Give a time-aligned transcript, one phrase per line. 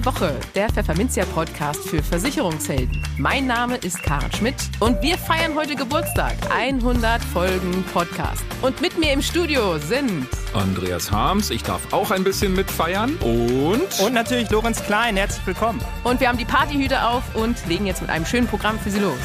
[0.00, 3.06] Die Woche, der Pfefferminzia Podcast für Versicherungshelden.
[3.18, 6.36] Mein Name ist Karen Schmidt und wir feiern heute Geburtstag.
[6.50, 8.42] 100 Folgen Podcast.
[8.62, 14.00] Und mit mir im Studio sind Andreas Harms, ich darf auch ein bisschen mitfeiern und
[14.00, 15.82] und natürlich Lorenz Klein, herzlich willkommen.
[16.02, 19.00] Und wir haben die Partyhüte auf und legen jetzt mit einem schönen Programm für Sie
[19.00, 19.18] los.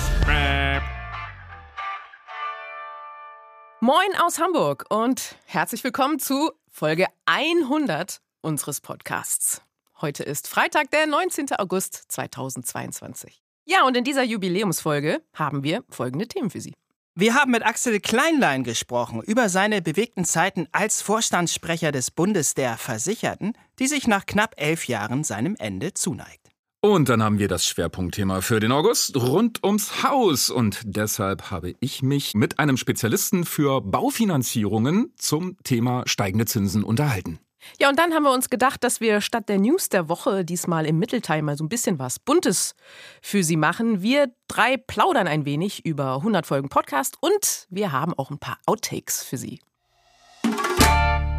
[3.80, 9.65] Moin aus Hamburg und herzlich willkommen zu Folge 100 unseres Podcasts.
[10.02, 11.54] Heute ist Freitag, der 19.
[11.58, 13.42] August 2022.
[13.66, 16.74] Ja, und in dieser Jubiläumsfolge haben wir folgende Themen für Sie.
[17.16, 22.78] Wir haben mit Axel Kleinlein gesprochen über seine bewegten Zeiten als Vorstandssprecher des Bundes der
[22.78, 26.50] Versicherten, die sich nach knapp elf Jahren seinem Ende zuneigt.
[26.82, 30.50] Und dann haben wir das Schwerpunktthema für den August rund ums Haus.
[30.50, 37.40] Und deshalb habe ich mich mit einem Spezialisten für Baufinanzierungen zum Thema steigende Zinsen unterhalten.
[37.80, 40.86] Ja, und dann haben wir uns gedacht, dass wir statt der News der Woche diesmal
[40.86, 42.76] im Mittelteil mal so ein bisschen was Buntes
[43.22, 44.02] für Sie machen.
[44.02, 48.60] Wir drei plaudern ein wenig über 100 Folgen Podcast und wir haben auch ein paar
[48.66, 49.60] Outtakes für Sie.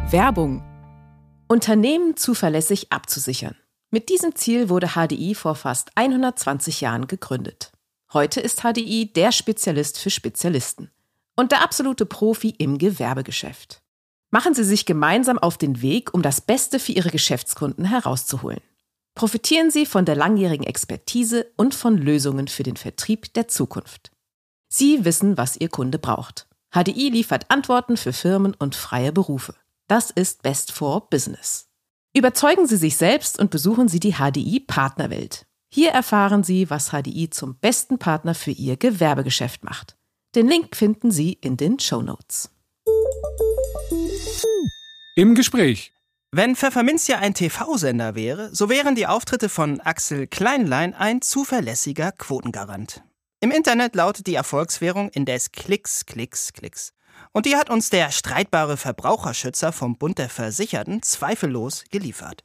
[0.09, 0.63] Werbung.
[1.47, 3.55] Unternehmen zuverlässig abzusichern.
[3.89, 7.71] Mit diesem Ziel wurde HDI vor fast 120 Jahren gegründet.
[8.11, 10.91] Heute ist HDI der Spezialist für Spezialisten
[11.35, 13.81] und der absolute Profi im Gewerbegeschäft.
[14.37, 18.61] Machen Sie sich gemeinsam auf den Weg, um das Beste für Ihre Geschäftskunden herauszuholen.
[19.15, 24.11] Profitieren Sie von der langjährigen Expertise und von Lösungen für den Vertrieb der Zukunft.
[24.69, 26.47] Sie wissen, was Ihr Kunde braucht.
[26.71, 29.55] HDI liefert Antworten für Firmen und freie Berufe.
[29.87, 31.67] Das ist Best for Business.
[32.13, 35.47] Überzeugen Sie sich selbst und besuchen Sie die HDI Partnerwelt.
[35.67, 39.97] Hier erfahren Sie, was HDI zum besten Partner für Ihr Gewerbegeschäft macht.
[40.35, 42.51] Den Link finden Sie in den Show Notes.
[45.15, 45.91] Im Gespräch.
[46.31, 53.01] Wenn Pfefferminzia ein TV-Sender wäre, so wären die Auftritte von Axel Kleinlein ein zuverlässiger Quotengarant.
[53.39, 56.93] Im Internet lautet die Erfolgswährung indes Klicks, Klicks, Klicks.
[57.37, 62.41] Und die hat uns der streitbare Verbraucherschützer vom Bund der Versicherten zweifellos geliefert.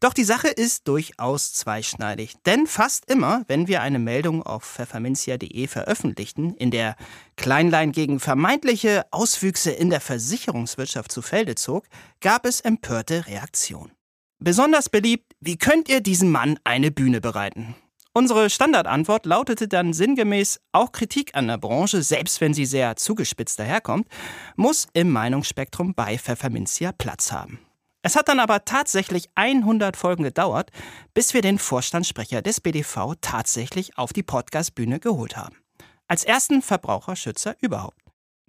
[0.00, 2.34] Doch die Sache ist durchaus zweischneidig.
[2.44, 6.96] Denn fast immer, wenn wir eine Meldung auf pfefferminzia.de veröffentlichten, in der
[7.36, 11.84] Kleinlein gegen vermeintliche Auswüchse in der Versicherungswirtschaft zu Felde zog,
[12.20, 13.92] gab es empörte Reaktionen.
[14.40, 17.76] Besonders beliebt, wie könnt ihr diesem Mann eine Bühne bereiten?
[18.14, 23.58] Unsere Standardantwort lautete dann sinngemäß, auch Kritik an der Branche, selbst wenn sie sehr zugespitzt
[23.58, 24.06] daherkommt,
[24.54, 27.58] muss im Meinungsspektrum bei Pfefferminzia Platz haben.
[28.02, 30.70] Es hat dann aber tatsächlich 100 Folgen gedauert,
[31.14, 35.56] bis wir den Vorstandssprecher des BDV tatsächlich auf die Podcastbühne geholt haben.
[36.06, 37.96] Als ersten Verbraucherschützer überhaupt.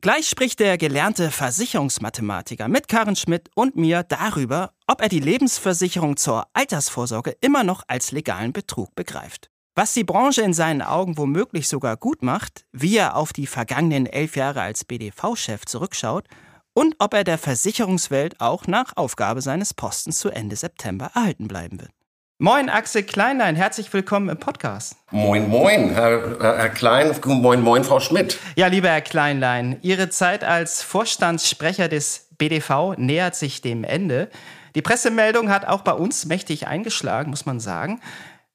[0.01, 6.18] Gleich spricht der gelernte Versicherungsmathematiker mit Karen Schmidt und mir darüber, ob er die Lebensversicherung
[6.18, 9.53] zur Altersvorsorge immer noch als legalen Betrug begreift.
[9.76, 14.06] Was die Branche in seinen Augen womöglich sogar gut macht, wie er auf die vergangenen
[14.06, 16.28] elf Jahre als BDV-Chef zurückschaut
[16.76, 21.82] und ob er der Versicherungswelt auch nach Aufgabe seines Postens zu Ende September erhalten bleiben
[21.82, 21.90] wird.
[22.38, 24.96] Moin Axel Kleinlein, herzlich willkommen im Podcast.
[25.10, 28.38] Moin, moin, Herr, Herr Klein, moin, moin, Frau Schmidt.
[28.56, 34.30] Ja, lieber Herr Kleinlein, Ihre Zeit als Vorstandssprecher des BDV nähert sich dem Ende.
[34.76, 38.02] Die Pressemeldung hat auch bei uns mächtig eingeschlagen, muss man sagen.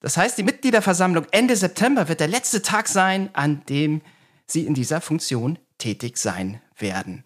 [0.00, 4.00] Das heißt, die Mitgliederversammlung Ende September wird der letzte Tag sein, an dem
[4.46, 7.24] Sie in dieser Funktion tätig sein werden.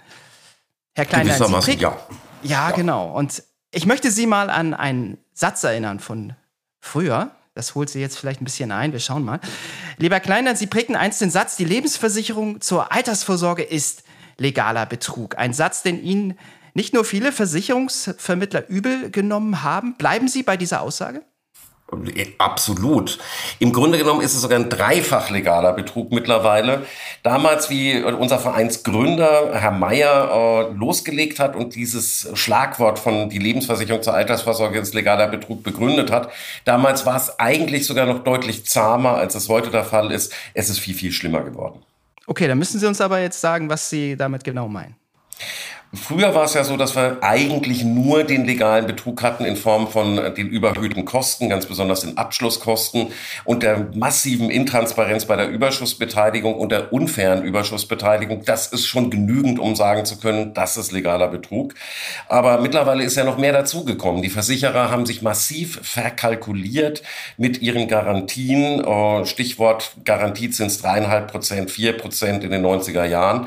[0.94, 1.90] Herr Kleinlein, Sie ja.
[1.90, 1.98] ja.
[2.42, 3.16] Ja, genau.
[3.16, 6.34] Und ich möchte Sie mal an einen Satz erinnern von
[6.80, 7.30] früher.
[7.54, 8.92] Das holt Sie jetzt vielleicht ein bisschen ein.
[8.92, 9.40] Wir schauen mal.
[9.98, 14.04] Lieber Kleinlein, Sie prägten einst den Satz, die Lebensversicherung zur Altersvorsorge ist
[14.38, 15.38] legaler Betrug.
[15.38, 16.38] Ein Satz, den Ihnen
[16.74, 19.94] nicht nur viele Versicherungsvermittler übel genommen haben.
[19.96, 21.22] Bleiben Sie bei dieser Aussage?
[22.38, 23.18] Absolut.
[23.58, 26.86] Im Grunde genommen ist es sogar ein dreifach legaler Betrug mittlerweile.
[27.22, 34.02] Damals, wie unser Vereinsgründer Herr Mayer äh, losgelegt hat und dieses Schlagwort von die Lebensversicherung
[34.02, 36.30] zur Altersvorsorge ist legaler Betrug begründet hat,
[36.64, 40.32] damals war es eigentlich sogar noch deutlich zahmer, als es heute der Fall ist.
[40.54, 41.82] Es ist viel, viel schlimmer geworden.
[42.26, 44.96] Okay, dann müssen Sie uns aber jetzt sagen, was Sie damit genau meinen.
[45.94, 49.88] Früher war es ja so, dass wir eigentlich nur den legalen Betrug hatten in Form
[49.88, 53.08] von äh, den überhöhten Kosten, ganz besonders den Abschlusskosten
[53.44, 58.42] und der massiven Intransparenz bei der Überschussbeteiligung und der unfairen Überschussbeteiligung.
[58.46, 61.74] Das ist schon genügend, um sagen zu können, das ist legaler Betrug.
[62.26, 64.22] Aber mittlerweile ist ja noch mehr dazugekommen.
[64.22, 67.02] Die Versicherer haben sich massiv verkalkuliert
[67.36, 68.82] mit ihren Garantien.
[68.82, 73.46] Äh, Stichwort Garantiezins dreieinhalb Prozent, vier Prozent in den 90er Jahren.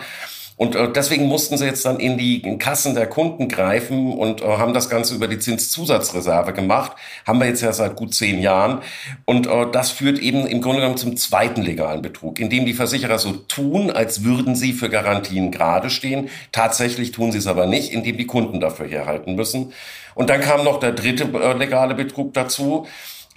[0.57, 4.41] Und äh, deswegen mussten sie jetzt dann in die in Kassen der Kunden greifen und
[4.41, 6.93] äh, haben das Ganze über die Zinszusatzreserve gemacht.
[7.27, 8.81] Haben wir jetzt ja seit gut zehn Jahren.
[9.25, 13.19] Und äh, das führt eben im Grunde genommen zum zweiten legalen Betrug, indem die Versicherer
[13.19, 16.29] so tun, als würden sie für Garantien gerade stehen.
[16.53, 19.73] Tatsächlich tun sie es aber nicht, indem die Kunden dafür herhalten müssen.
[20.13, 22.87] Und dann kam noch der dritte äh, legale Betrug dazu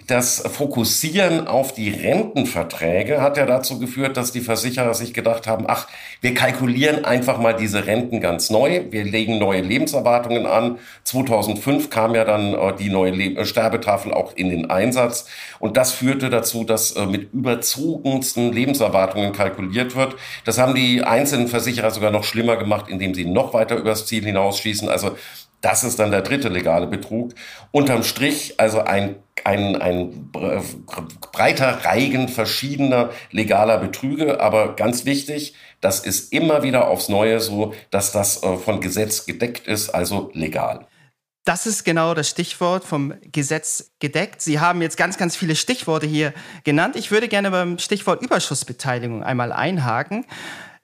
[0.07, 5.65] das Fokussieren auf die Rentenverträge hat ja dazu geführt, dass die Versicherer sich gedacht haben,
[5.69, 5.89] ach,
[6.21, 10.79] wir kalkulieren einfach mal diese Renten ganz neu, wir legen neue Lebenserwartungen an.
[11.05, 15.27] 2005 kam ja dann äh, die neue Le äh, Sterbetafel auch in den Einsatz
[15.59, 20.15] und das führte dazu, dass äh, mit überzogensten Lebenserwartungen kalkuliert wird.
[20.45, 24.25] Das haben die einzelnen Versicherer sogar noch schlimmer gemacht, indem sie noch weiter übers Ziel
[24.25, 24.89] hinausschießen.
[24.89, 25.17] Also
[25.61, 27.35] das ist dann der dritte legale Betrug.
[27.73, 29.17] Unterm Strich also ein,
[29.47, 30.31] ein, ein
[31.33, 34.41] breiter Reigen verschiedener legaler Betrüge.
[34.41, 39.27] Aber ganz wichtig, das ist immer wieder aufs Neue so, dass das äh, von Gesetz
[39.27, 40.87] gedeckt ist, also legal.
[41.45, 44.43] Das ist genau das Stichwort vom Gesetz gedeckt.
[44.43, 46.95] Sie haben jetzt ganz, ganz viele Stichworte hier genannt.
[46.95, 50.27] Ich würde gerne beim Stichwort Überschussbeteiligung einmal einhaken.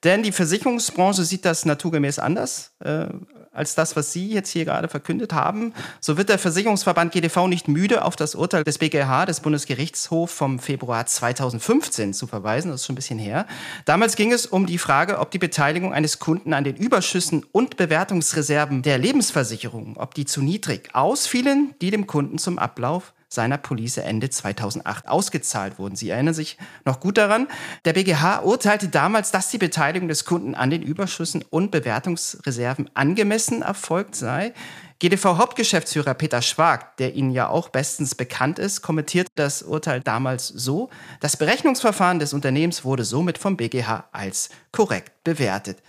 [0.05, 2.73] Denn die Versicherungsbranche sieht das naturgemäß anders.
[2.83, 3.09] Äh,
[3.55, 5.73] als das, was Sie jetzt hier gerade verkündet haben.
[6.01, 10.59] So wird der Versicherungsverband GDV nicht müde, auf das Urteil des BGH, des Bundesgerichtshofs vom
[10.59, 12.71] Februar 2015 zu verweisen.
[12.71, 13.47] Das ist schon ein bisschen her.
[13.85, 17.77] Damals ging es um die Frage, ob die Beteiligung eines Kunden an den Überschüssen und
[17.77, 23.99] Bewertungsreserven der Lebensversicherung, ob die zu niedrig ausfielen, die dem Kunden zum Ablauf seiner Police
[23.99, 25.97] Ende 2008 ausgezahlt wurden.
[25.97, 27.49] Sie erinnern sich noch gut daran.
[27.85, 33.63] Der BGH urteilte damals, dass die Beteiligung des Kunden an den Überschüssen und Bewertungsreserven angemessen
[33.63, 34.55] erfolgt sei.
[35.01, 40.89] GDV-Hauptgeschäftsführer Peter Schwag, der Ihnen ja auch bestens bekannt ist, kommentiert das Urteil damals so,
[41.21, 45.83] das Berechnungsverfahren des Unternehmens wurde somit vom BGH als korrekt bewertet.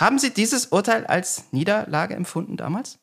[0.00, 2.98] Haben Sie dieses Urteil als Niederlage empfunden damals?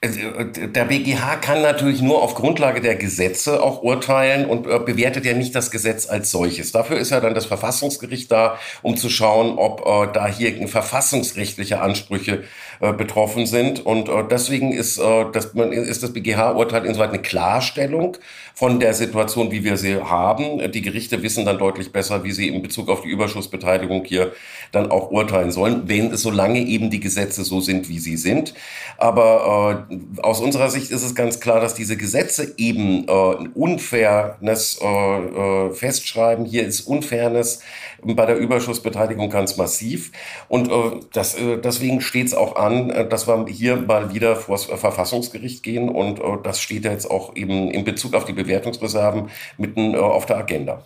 [0.00, 5.24] Äh, der BGH kann natürlich nur auf Grundlage der Gesetze auch urteilen und äh, bewertet
[5.24, 6.70] ja nicht das Gesetz als solches.
[6.70, 11.80] Dafür ist ja dann das Verfassungsgericht da, um zu schauen, ob äh, da hier verfassungsrechtliche
[11.80, 12.44] Ansprüche
[12.80, 13.84] betroffen sind.
[13.84, 18.16] Und deswegen ist das, ist das BGH-Urteil insoweit eine Klarstellung
[18.54, 20.70] von der Situation, wie wir sie haben.
[20.72, 24.32] Die Gerichte wissen dann deutlich besser, wie sie in Bezug auf die Überschussbeteiligung hier
[24.72, 28.54] dann auch urteilen sollen, wenn es solange eben die Gesetze so sind, wie sie sind.
[28.96, 33.12] Aber äh, aus unserer Sicht ist es ganz klar, dass diese Gesetze eben äh,
[33.54, 36.44] Unfairness äh, äh, festschreiben.
[36.44, 37.60] Hier ist Unfairness
[38.02, 40.12] bei der Überschussbeteiligung ganz massiv.
[40.48, 44.36] Und äh, das, äh, deswegen steht es auch an, äh, dass wir hier mal wieder
[44.36, 45.88] vor das Verfassungsgericht gehen.
[45.88, 49.98] Und äh, das steht ja jetzt auch eben in Bezug auf die Bewertungsreserven mitten äh,
[49.98, 50.82] auf der Agenda.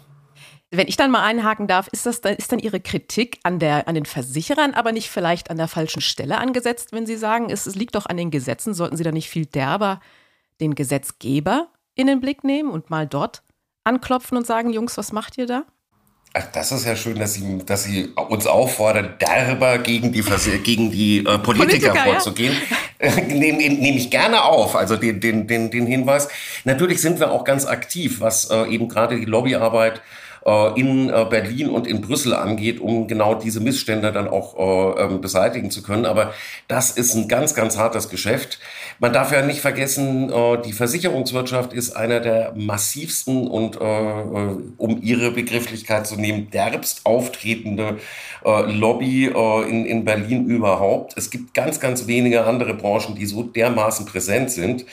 [0.75, 3.95] Wenn ich dann mal einhaken darf, ist, das, ist dann Ihre Kritik an, der, an
[3.95, 7.75] den Versicherern aber nicht vielleicht an der falschen Stelle angesetzt, wenn Sie sagen, es, es
[7.75, 10.01] liegt doch an den Gesetzen, sollten Sie da nicht viel derber
[10.63, 13.43] den Gesetzgeber in den Blick nehmen und mal dort
[13.85, 15.65] anklopfen und sagen, Jungs, was macht ihr da?
[16.35, 20.23] Ach, das ist ja schön, dass Sie, dass Sie uns auffordern, derber gegen die,
[20.65, 22.57] gegen die äh, Politiker, Politiker, vorzugehen.
[23.01, 23.21] Ja.
[23.21, 26.29] Nehme nehm ich gerne auf, also den, den, den, den Hinweis.
[26.65, 30.01] Natürlich sind wir auch ganz aktiv, was äh, eben gerade die Lobbyarbeit
[30.45, 34.59] äh, in äh, Berlin und in Brüssel angeht, um genau diese Missstände dann auch
[34.97, 36.05] äh, ähm, beseitigen zu können.
[36.05, 36.35] Aber
[36.67, 38.59] das ist ein ganz, ganz hartes Geschäft.
[38.99, 40.33] Man darf ja nicht vergessen,
[40.65, 47.99] die Versicherungswirtschaft ist einer der massivsten und, um ihre Begrifflichkeit zu nehmen, derbst auftretende
[48.45, 51.17] Lobby in, in Berlin überhaupt.
[51.17, 54.85] Es gibt ganz, ganz wenige andere Branchen, die so dermaßen präsent sind.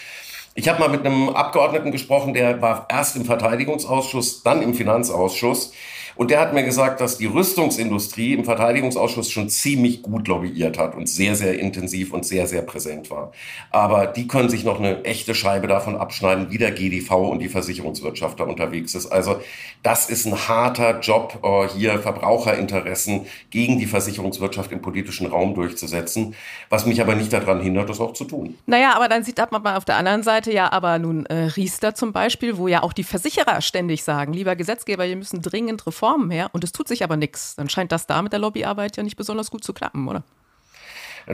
[0.55, 5.73] Ich habe mal mit einem Abgeordneten gesprochen, der war erst im Verteidigungsausschuss, dann im Finanzausschuss.
[6.19, 10.93] Und der hat mir gesagt, dass die Rüstungsindustrie im Verteidigungsausschuss schon ziemlich gut lobbyiert hat
[10.93, 13.31] und sehr, sehr intensiv und sehr, sehr präsent war.
[13.71, 17.47] Aber die können sich noch eine echte Scheibe davon abschneiden, wie der GDV und die
[17.47, 19.05] Versicherungswirtschaft da unterwegs ist.
[19.05, 19.39] Also
[19.81, 26.35] das ist ein harter Job, äh, hier Verbraucherinteressen gegen die Versicherungswirtschaft im politischen Raum durchzusetzen,
[26.69, 28.57] was mich aber nicht daran hindert, das auch zu tun.
[28.65, 31.95] Naja, aber dann sieht man mal auf der anderen Seite ja aber nun äh, Riester
[31.95, 36.08] zum Beispiel, wo ja auch die Versicherer ständig sagen, lieber Gesetzgeber, wir müssen dringend Reformen
[36.09, 38.97] Formen her und es tut sich aber nichts, dann scheint das da mit der Lobbyarbeit
[38.97, 40.23] ja nicht besonders gut zu klappen, oder?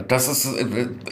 [0.08, 0.46] Das ist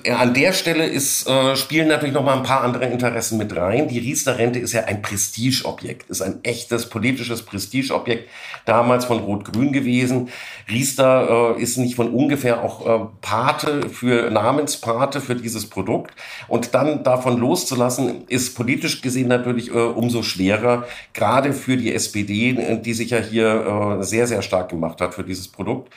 [0.04, 3.57] äh, an der Stelle ist, äh, spielen natürlich noch mal ein paar andere Interessen mit
[3.57, 3.88] rein.
[3.88, 8.28] Die Riester-Rente ist ja ein Prestigeobjekt, ist ein echtes politisches Prestigeobjekt,
[8.64, 10.28] damals von Rot-Grün gewesen.
[10.69, 16.12] Riester äh, ist nicht von ungefähr auch äh, Pate für Namenspate für dieses Produkt.
[16.49, 22.81] Und dann davon loszulassen, ist politisch gesehen natürlich äh, umso schwerer, gerade für die SPD,
[22.83, 25.93] die sich ja hier äh, sehr, sehr stark gemacht hat für dieses Produkt.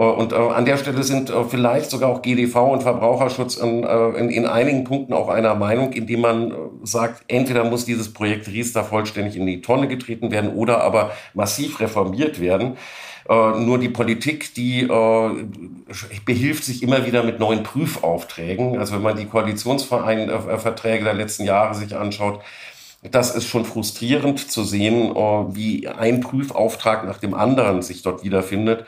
[0.00, 3.84] Äh, und äh, an der Stelle sind äh, vielleicht sogar auch GDV und Verbraucherschutz in,
[3.84, 8.82] in, in einigen Punkten auch einer Meinung, indem man sagt, entweder muss dieses Projekt Riester
[8.82, 12.76] vollständig in die Tonne getreten werden oder aber massiv reformiert werden.
[13.28, 15.30] Äh, nur die Politik, die äh,
[16.24, 18.78] behilft sich immer wieder mit neuen Prüfaufträgen.
[18.78, 22.40] Also wenn man die Koalitionsverträge der letzten Jahre sich anschaut,
[23.02, 28.24] das ist schon frustrierend zu sehen, äh, wie ein Prüfauftrag nach dem anderen sich dort
[28.24, 28.86] wiederfindet.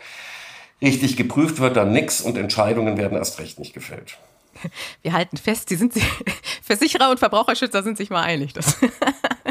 [0.82, 4.18] Richtig geprüft wird dann nichts und Entscheidungen werden erst recht nicht gefällt.
[5.02, 5.94] Wir halten fest, die sind
[6.62, 8.52] Versicherer und Verbraucherschützer sind sich mal einig.
[8.52, 8.76] Das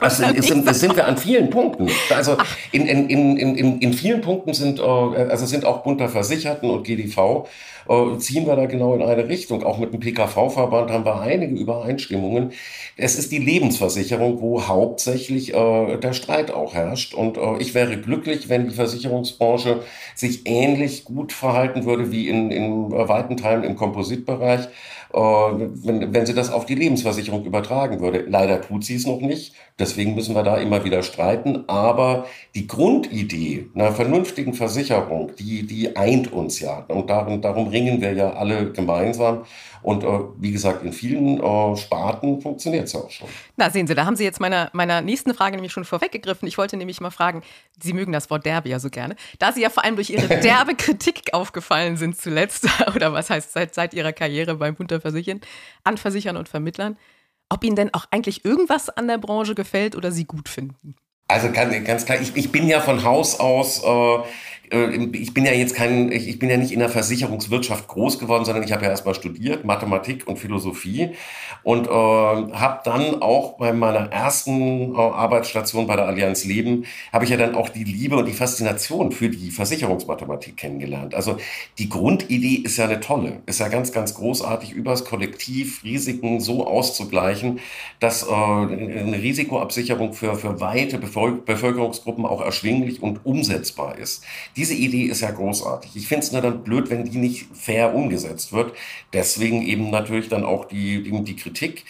[0.00, 1.88] also es sind, das sind wir an vielen Punkten.
[2.14, 2.36] Also
[2.72, 6.84] in, in, in, in, in vielen Punkten sind, äh, also sind auch bunter Versicherten und
[6.84, 7.46] GDV
[7.88, 9.62] äh, ziehen wir da genau in eine Richtung.
[9.62, 12.52] Auch mit dem PKV-Verband haben wir einige Übereinstimmungen.
[12.96, 17.14] Es ist die Lebensversicherung, wo hauptsächlich äh, der Streit auch herrscht.
[17.14, 19.82] Und äh, ich wäre glücklich, wenn die Versicherungsbranche
[20.14, 24.68] sich ähnlich gut verhalten würde wie in, in weiten Teilen im Kompositbereich.
[25.12, 28.24] Äh, wenn, wenn sie das auf die Lebensversicherung übertragen würde.
[28.28, 29.54] Leider tut sie es noch nicht.
[29.78, 31.64] Deswegen müssen wir da immer wieder streiten.
[31.68, 36.84] Aber die Grundidee einer vernünftigen Versicherung, die, die eint uns ja.
[36.88, 39.44] Und darum, darum ringen wir ja alle gemeinsam.
[39.86, 43.28] Und äh, wie gesagt, in vielen äh, Sparten funktioniert es ja auch schon.
[43.54, 46.48] Na, sehen Sie, da haben Sie jetzt meiner, meiner nächsten Frage nämlich schon vorweggegriffen.
[46.48, 47.42] Ich wollte nämlich mal fragen,
[47.80, 50.26] Sie mögen das Wort derbe ja so gerne, da Sie ja vor allem durch Ihre
[50.40, 52.66] derbe Kritik aufgefallen sind zuletzt,
[52.96, 55.40] oder was heißt seit, seit Ihrer Karriere beim Unterversichern,
[55.84, 56.96] an Versichern und Vermittlern,
[57.48, 60.96] ob Ihnen denn auch eigentlich irgendwas an der Branche gefällt oder Sie gut finden?
[61.28, 64.22] Also ganz, ganz klar, ich, ich bin ja von Haus aus äh, äh,
[64.70, 68.64] ich bin ja jetzt kein, ich bin ja nicht in der Versicherungswirtschaft groß geworden, sondern
[68.64, 71.10] ich habe ja erstmal studiert, Mathematik und Philosophie
[71.62, 77.24] und äh, habe dann auch bei meiner ersten äh, Arbeitsstation bei der Allianz Leben, habe
[77.24, 81.14] ich ja dann auch die Liebe und die Faszination für die Versicherungsmathematik kennengelernt.
[81.14, 81.36] Also
[81.78, 86.66] die Grundidee ist ja eine tolle, ist ja ganz, ganz großartig, übers Kollektiv Risiken so
[86.66, 87.60] auszugleichen,
[88.00, 94.24] dass äh, eine Risikoabsicherung für, für weite Bevölkerungsgruppen auch erschwinglich und umsetzbar ist.
[94.56, 95.94] Diese Idee ist ja großartig.
[95.96, 98.74] Ich finde es nur dann blöd, wenn die nicht fair umgesetzt wird.
[99.12, 101.84] Deswegen eben natürlich dann auch die, die, die Kritik.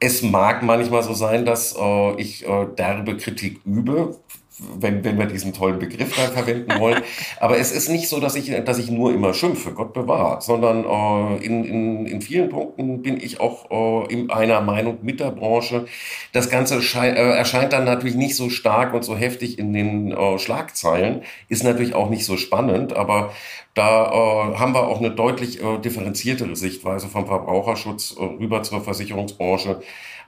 [0.00, 4.18] Es mag manchmal so sein, dass äh, ich äh, derbe Kritik übe,
[4.58, 7.02] wenn, wenn wir diesen tollen Begriff da verwenden wollen.
[7.40, 10.84] Aber es ist nicht so, dass ich, dass ich nur immer schimpfe, Gott bewahrt, sondern
[10.84, 15.30] äh, in, in, in vielen Punkten bin ich auch äh, in einer Meinung mit der
[15.30, 15.86] Branche.
[16.32, 20.38] Das Ganze äh, erscheint dann natürlich nicht so stark und so heftig in den äh,
[20.38, 23.32] Schlagzeilen, ist natürlich auch nicht so spannend, aber
[23.74, 28.82] da äh, haben wir auch eine deutlich äh, differenziertere Sichtweise vom Verbraucherschutz äh, rüber zur
[28.82, 29.80] Versicherungsbranche.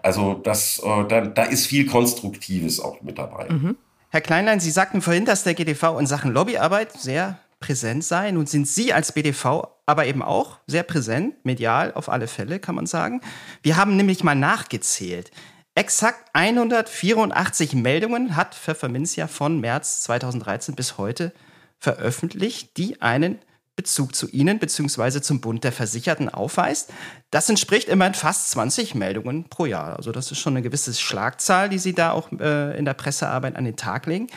[0.02, 3.48] Also das, äh, da, da ist viel Konstruktives auch mit dabei.
[3.50, 3.76] Mhm.
[4.14, 8.30] Herr Kleinlein, Sie sagten vorhin, dass der GDV in Sachen Lobbyarbeit sehr präsent sei.
[8.30, 12.76] Nun sind Sie als BDV aber eben auch sehr präsent, medial auf alle Fälle, kann
[12.76, 13.22] man sagen.
[13.62, 15.32] Wir haben nämlich mal nachgezählt.
[15.74, 21.32] Exakt 184 Meldungen hat Pfefferminzia von März 2013 bis heute
[21.80, 23.40] veröffentlicht, die einen
[23.76, 25.20] Bezug zu Ihnen bzw.
[25.20, 26.92] zum Bund der Versicherten aufweist.
[27.30, 29.96] Das entspricht immerhin fast 20 Meldungen pro Jahr.
[29.96, 33.56] Also das ist schon eine gewisse Schlagzahl, die Sie da auch äh, in der Pressearbeit
[33.56, 34.28] an den Tag legen.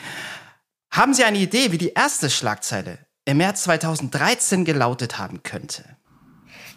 [0.90, 5.84] Haben Sie eine Idee, wie die erste Schlagzeile im März 2013 gelautet haben könnte?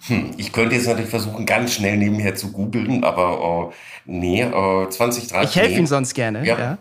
[0.08, 3.76] Hm, ich könnte jetzt natürlich versuchen, ganz schnell nebenher zu googeln, aber äh,
[4.06, 5.42] nee, äh, 2013.
[5.44, 6.46] Ich helfe Ihnen sonst gerne.
[6.46, 6.60] Ja.
[6.60, 6.78] ja.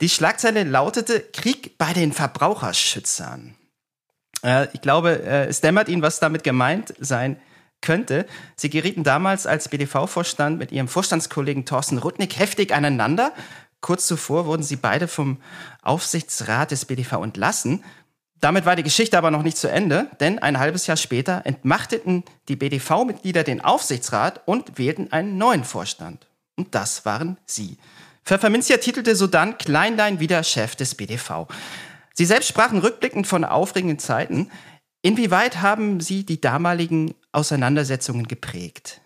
[0.00, 3.56] Die Schlagzeile lautete Krieg bei den Verbraucherschützern.
[4.44, 7.36] Äh, ich glaube, äh, es dämmert Ihnen, was damit gemeint sein
[7.80, 8.26] könnte.
[8.56, 13.32] Sie gerieten damals als BDV-Vorstand mit Ihrem Vorstandskollegen Thorsten Rudnick heftig aneinander.
[13.80, 15.38] Kurz zuvor wurden sie beide vom
[15.82, 17.82] Aufsichtsrat des BDV entlassen.
[18.40, 22.24] Damit war die Geschichte aber noch nicht zu Ende, denn ein halbes Jahr später entmachteten
[22.48, 26.26] die BDV-Mitglieder den Aufsichtsrat und wählten einen neuen Vorstand.
[26.56, 27.76] Und das waren Sie.
[28.24, 31.48] Pfefferminzia titelte sodann Kleinlein wieder Chef des BDV.
[32.20, 34.50] Sie selbst sprachen rückblickend von aufregenden Zeiten.
[35.00, 39.00] Inwieweit haben Sie die damaligen Auseinandersetzungen geprägt?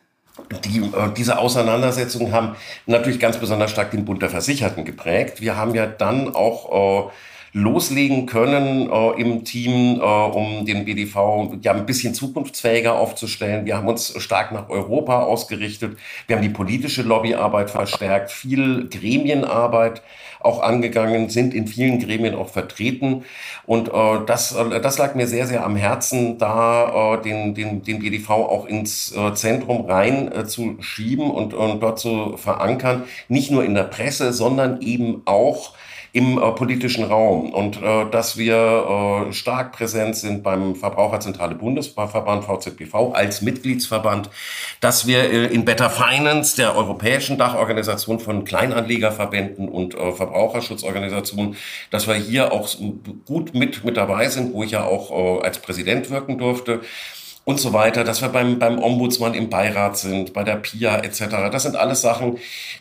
[0.64, 2.56] Die, äh, diese Auseinandersetzungen haben
[2.87, 5.40] natürlich ganz besonders stark den Bund der Versicherten geprägt.
[5.40, 7.12] Wir haben ja dann auch äh,
[7.54, 13.64] loslegen können äh, im Team, äh, um den BDV ja ein bisschen zukunftsfähiger aufzustellen.
[13.64, 15.96] Wir haben uns stark nach Europa ausgerichtet.
[16.26, 20.02] Wir haben die politische Lobbyarbeit verstärkt, viel Gremienarbeit
[20.40, 23.25] auch angegangen, sind in vielen Gremien auch vertreten.
[23.66, 23.92] Und äh,
[24.26, 28.30] das, äh, das lag mir sehr, sehr am Herzen, da äh, den, den, den BDV
[28.30, 33.04] auch ins äh, Zentrum rein äh, zu schieben und, und dort zu verankern.
[33.28, 35.75] Nicht nur in der Presse, sondern eben auch
[36.14, 37.52] im äh, politischen Raum.
[37.52, 44.30] Und äh, dass wir äh, stark präsent sind beim Verbraucherzentrale Bundesverband VZBV als Mitgliedsverband,
[44.80, 51.56] dass wir äh, in Better Finance, der europäischen Dachorganisation von Kleinanlegerverbänden und äh, Verbraucherschutzorganisationen,
[51.90, 52.68] dass wir hier auch
[53.26, 56.80] gut mit, mit dabei sind, wo ich ja auch äh, als Präsident wirken durfte
[57.44, 61.50] und so weiter, dass wir beim, beim Ombudsmann im Beirat sind, bei der PIA etc.
[61.52, 62.38] Das sind alles Sachen,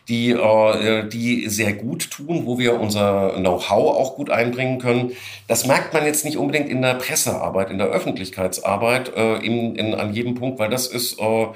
[0.07, 5.11] die, äh, die sehr gut tun, wo wir unser Know-how auch gut einbringen können.
[5.49, 9.93] Das merkt man jetzt nicht unbedingt in der Pressearbeit, in der Öffentlichkeitsarbeit, äh, in, in,
[9.95, 11.47] an jedem Punkt, weil das ist äh,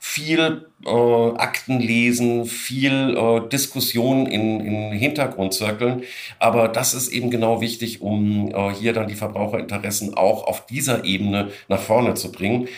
[0.00, 6.02] viel äh, Akten lesen, viel äh, Diskussion in, in Hintergrundzirkeln.
[6.38, 11.04] Aber das ist eben genau wichtig, um äh, hier dann die Verbraucherinteressen auch auf dieser
[11.04, 12.68] Ebene nach vorne zu bringen.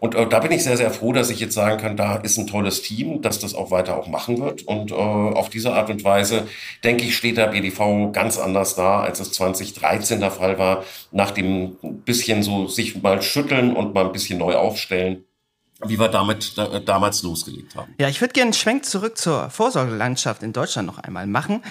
[0.00, 2.36] Und äh, da bin ich sehr, sehr froh, dass ich jetzt sagen kann, da ist
[2.36, 4.62] ein tolles Team, das das auch weiter auch machen wird.
[4.62, 6.46] Und äh, auf diese Art und Weise,
[6.82, 11.30] denke ich, steht der BDV ganz anders da, als es 2013 der Fall war, nach
[11.30, 15.24] dem bisschen so sich mal schütteln und mal ein bisschen neu aufstellen
[15.88, 17.94] wie wir damit da, damals losgelegt haben.
[17.98, 21.62] Ja, ich würde gerne einen Schwenk zurück zur Vorsorgelandschaft in Deutschland noch einmal machen.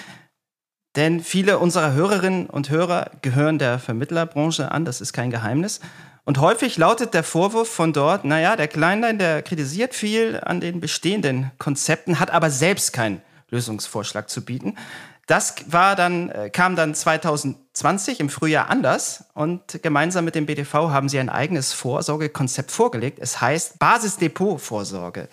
[0.96, 5.80] Denn viele unserer Hörerinnen und Hörer gehören der Vermittlerbranche an, das ist kein Geheimnis.
[6.24, 10.80] Und häufig lautet der Vorwurf von dort, naja, der Kleinlein, der kritisiert viel an den
[10.80, 14.76] bestehenden Konzepten, hat aber selbst keinen Lösungsvorschlag zu bieten.
[15.26, 20.90] Das war dann, äh, kam dann 2020 im Frühjahr anders und gemeinsam mit dem BTV
[20.90, 23.18] haben sie ein eigenes Vorsorgekonzept vorgelegt.
[23.20, 25.28] Es heißt Basisdepotvorsorge.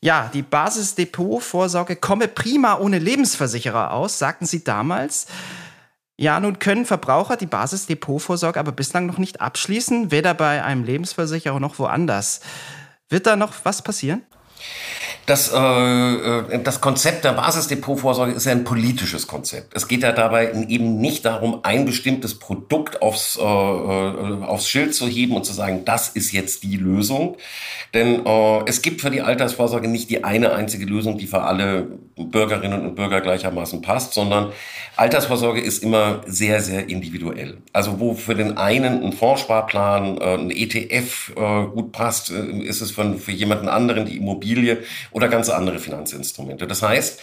[0.00, 5.26] Ja, die Basisdepotvorsorge komme prima ohne Lebensversicherer aus, sagten sie damals.
[6.16, 11.58] Ja, nun können Verbraucher die Basisdepotvorsorge aber bislang noch nicht abschließen, weder bei einem Lebensversicherer
[11.58, 12.40] noch woanders.
[13.08, 14.22] Wird da noch was passieren?
[15.26, 19.74] Das, äh, äh, das Konzept der Basisdepotvorsorge ist ja ein politisches Konzept.
[19.74, 24.94] Es geht ja dabei eben nicht darum, ein bestimmtes Produkt aufs, äh, äh, aufs Schild
[24.94, 27.36] zu heben und zu sagen, das ist jetzt die Lösung.
[27.94, 31.86] Denn äh, es gibt für die Altersvorsorge nicht die eine einzige Lösung, die für alle
[32.16, 34.52] Bürgerinnen und Bürger gleichermaßen passt, sondern
[34.96, 37.58] Altersvorsorge ist immer sehr, sehr individuell.
[37.72, 41.32] Also wo für den einen ein Fondssparplan, äh, ein ETF
[41.74, 44.53] gut passt, ist es für, für jemanden anderen die Immobilie
[45.12, 46.66] oder ganz andere Finanzinstrumente.
[46.66, 47.20] Das heißt,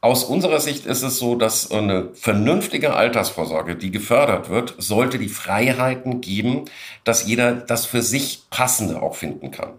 [0.00, 5.28] aus unserer Sicht ist es so, dass eine vernünftige Altersvorsorge, die gefördert wird, sollte die
[5.28, 6.66] Freiheiten geben,
[7.02, 9.72] dass jeder das für sich passende auch finden kann.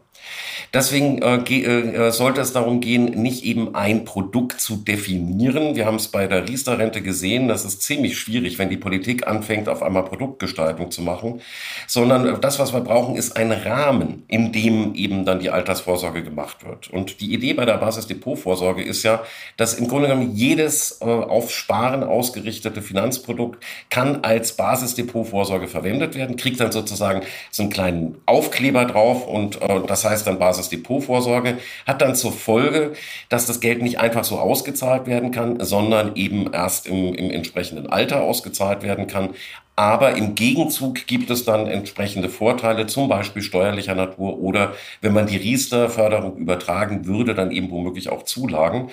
[0.73, 5.75] Deswegen äh, äh, sollte es darum gehen, nicht eben ein Produkt zu definieren.
[5.75, 9.67] Wir haben es bei der Riester-Rente gesehen, das ist ziemlich schwierig, wenn die Politik anfängt,
[9.67, 11.41] auf einmal Produktgestaltung zu machen,
[11.87, 16.63] sondern das, was wir brauchen, ist ein Rahmen, in dem eben dann die Altersvorsorge gemacht
[16.63, 16.89] wird.
[16.91, 19.23] Und die Idee bei der Basisdepotvorsorge ist ja,
[19.57, 26.35] dass im Grunde genommen jedes äh, auf Sparen ausgerichtete Finanzprodukt kann als Basisdepotvorsorge verwendet werden,
[26.35, 31.57] kriegt dann sozusagen so einen kleinen Aufkleber drauf und äh, das heißt dann Basis Basisdepotvorsorge,
[31.85, 32.93] hat dann zur Folge,
[33.29, 37.87] dass das Geld nicht einfach so ausgezahlt werden kann, sondern eben erst im, im entsprechenden
[37.87, 39.29] Alter ausgezahlt werden kann.
[39.75, 45.25] Aber im Gegenzug gibt es dann entsprechende Vorteile, zum Beispiel steuerlicher Natur oder wenn man
[45.25, 48.89] die Riester-Förderung übertragen würde, dann eben womöglich auch Zulagen.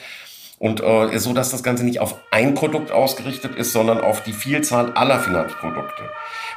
[0.58, 4.32] Und äh, so, dass das Ganze nicht auf ein Produkt ausgerichtet ist, sondern auf die
[4.32, 6.02] Vielzahl aller Finanzprodukte.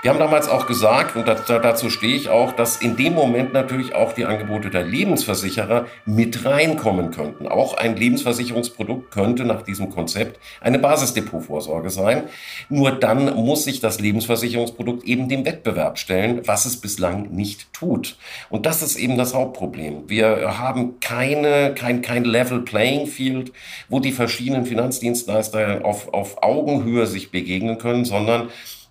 [0.02, 3.94] Wir haben damals auch gesagt, und dazu stehe ich auch, dass in dem Moment natürlich
[3.94, 7.50] auch die Angebote der Lebensversicherer mit reinkommen könnten.
[7.50, 12.24] Auch ein Lebensversicherungsprodukt könnte nach diesem Konzept eine Basisdepotvorsorge sein.
[12.70, 18.16] Nur dann muss sich das Lebensversicherungsprodukt eben dem Wettbewerb stellen, was es bislang nicht tut.
[18.50, 20.04] Und das ist eben das Hauptproblem.
[20.08, 23.52] Wir haben keine, kein, kein Level Playing Field,
[23.90, 28.50] wo die verschiedenen Finanzdienstleister auf, auf Augenhöhe sich begegnen können, sondern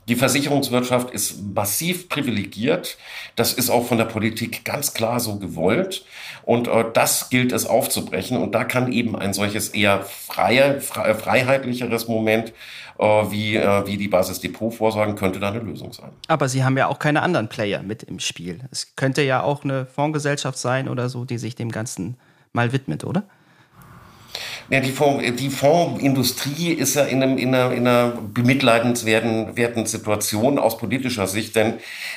[0.08, 2.96] die Versicherungswirtschaft ist massiv privilegiert.
[3.36, 6.04] Das ist auch von der Politik ganz klar so gewollt.
[6.44, 8.38] Und äh, das gilt es aufzubrechen.
[8.38, 12.54] Und da kann eben ein solches eher freie, frei, freiheitlicheres Moment
[12.98, 16.10] äh, wie, äh, wie die Basisdepotvorsorgen könnte da eine Lösung sein.
[16.26, 18.60] Aber Sie haben ja auch keine anderen Player mit im Spiel.
[18.70, 22.16] Es könnte ja auch eine Fondsgesellschaft sein oder so, die sich dem Ganzen
[22.54, 23.24] mal widmet, oder?
[24.70, 30.58] Ja, die, Fonds, die Fondsindustrie ist ja in, einem, in, einer, in einer bemitleidenswerten Situation
[30.58, 31.74] aus politischer Sicht, denn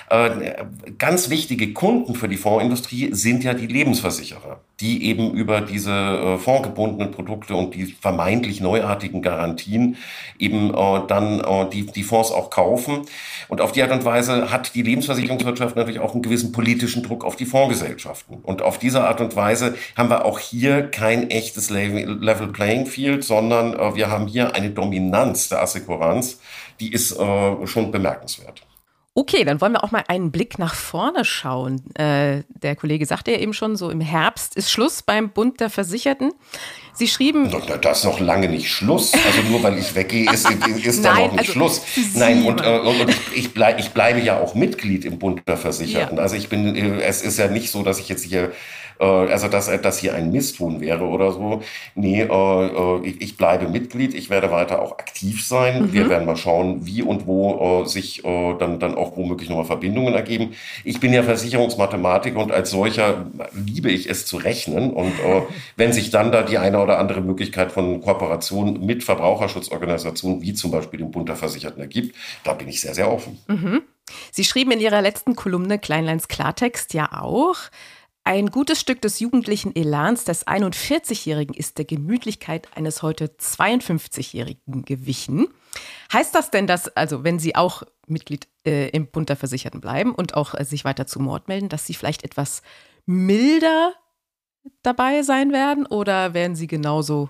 [0.10, 0.53] äh,
[0.97, 4.60] ganz wichtige Kunden für die Fondsindustrie sind ja die Lebensversicherer.
[4.81, 9.97] Die eben über diese äh, fondgebundenen Produkte und die vermeintlich neuartigen Garantien
[10.39, 13.03] eben äh, dann äh, die, die Fonds auch kaufen.
[13.47, 17.23] Und auf die Art und Weise hat die Lebensversicherungswirtschaft natürlich auch einen gewissen politischen Druck
[17.23, 18.39] auf die Fondsgesellschaften.
[18.41, 23.23] Und auf diese Art und Weise haben wir auch hier kein echtes Level Playing Field,
[23.23, 26.39] sondern äh, wir haben hier eine Dominanz der Assekuranz,
[26.79, 28.63] die ist äh, schon bemerkenswert.
[29.13, 31.84] Okay, dann wollen wir auch mal einen Blick nach vorne schauen.
[31.95, 35.69] Äh, der Kollege sagte ja eben schon, so im Herbst ist Schluss beim Bund der
[35.69, 36.32] Versicherten.
[36.93, 37.52] Sie schrieben.
[37.82, 39.12] Das ist noch lange nicht Schluss.
[39.13, 40.50] Also nur weil ich weggehe, ist,
[40.86, 41.82] ist da noch nicht also Schluss.
[42.13, 45.58] Nein, und, äh, und ich, ich, bleib, ich bleibe ja auch Mitglied im Bund der
[45.58, 46.15] Versicherten.
[46.15, 46.24] Ja.
[46.24, 48.54] Also ich bin, äh, es ist ja nicht so, dass ich jetzt hier
[49.01, 51.61] äh, also dass das hier ein Misstun wäre oder so.
[51.95, 55.83] Nee, äh, äh, ich, ich bleibe Mitglied, ich werde weiter auch aktiv sein.
[55.83, 55.93] Mhm.
[55.93, 59.65] Wir werden mal schauen, wie und wo äh, sich äh, dann, dann auch womöglich nochmal
[59.65, 60.53] Verbindungen ergeben.
[60.85, 64.91] Ich bin ja Versicherungsmathematiker und als solcher liebe ich es zu rechnen.
[64.91, 65.41] Und äh,
[65.75, 70.71] wenn sich dann da die eine oder andere Möglichkeit von Kooperation mit Verbraucherschutzorganisationen, wie zum
[70.71, 73.39] Beispiel dem Bund der Versicherten ergibt, da bin ich sehr, sehr offen.
[73.47, 73.81] Mhm.
[74.31, 77.57] Sie schrieben in Ihrer letzten Kolumne Kleinleins Klartext ja auch,
[78.23, 85.47] ein gutes Stück des jugendlichen Elans des 41-Jährigen ist der Gemütlichkeit eines heute 52-Jährigen gewichen.
[86.13, 90.13] Heißt das denn, dass, also wenn Sie auch Mitglied äh, im Bund der Versicherten bleiben
[90.13, 92.62] und auch äh, sich weiter zu Mord melden, dass Sie vielleicht etwas
[93.05, 93.93] milder
[94.84, 97.29] dabei sein werden oder werden Sie genauso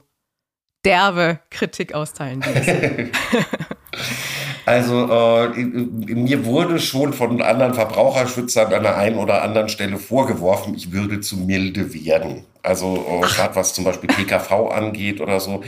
[0.84, 2.44] derbe Kritik austeilen?
[4.66, 10.76] Also äh, mir wurde schon von anderen Verbraucherschützern an der einen oder anderen Stelle vorgeworfen,
[10.76, 12.46] ich würde zu milde werden.
[12.64, 15.64] Also äh, gerade was zum Beispiel PKV angeht oder so.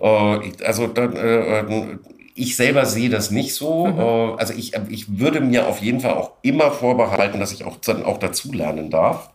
[0.00, 1.98] Äh, also dann, äh, äh,
[2.34, 3.86] ich selber sehe das nicht so.
[3.86, 3.98] Mhm.
[3.98, 7.76] Äh, also ich, ich würde mir auf jeden Fall auch immer vorbehalten, dass ich auch,
[7.78, 9.30] dann auch dazulernen darf.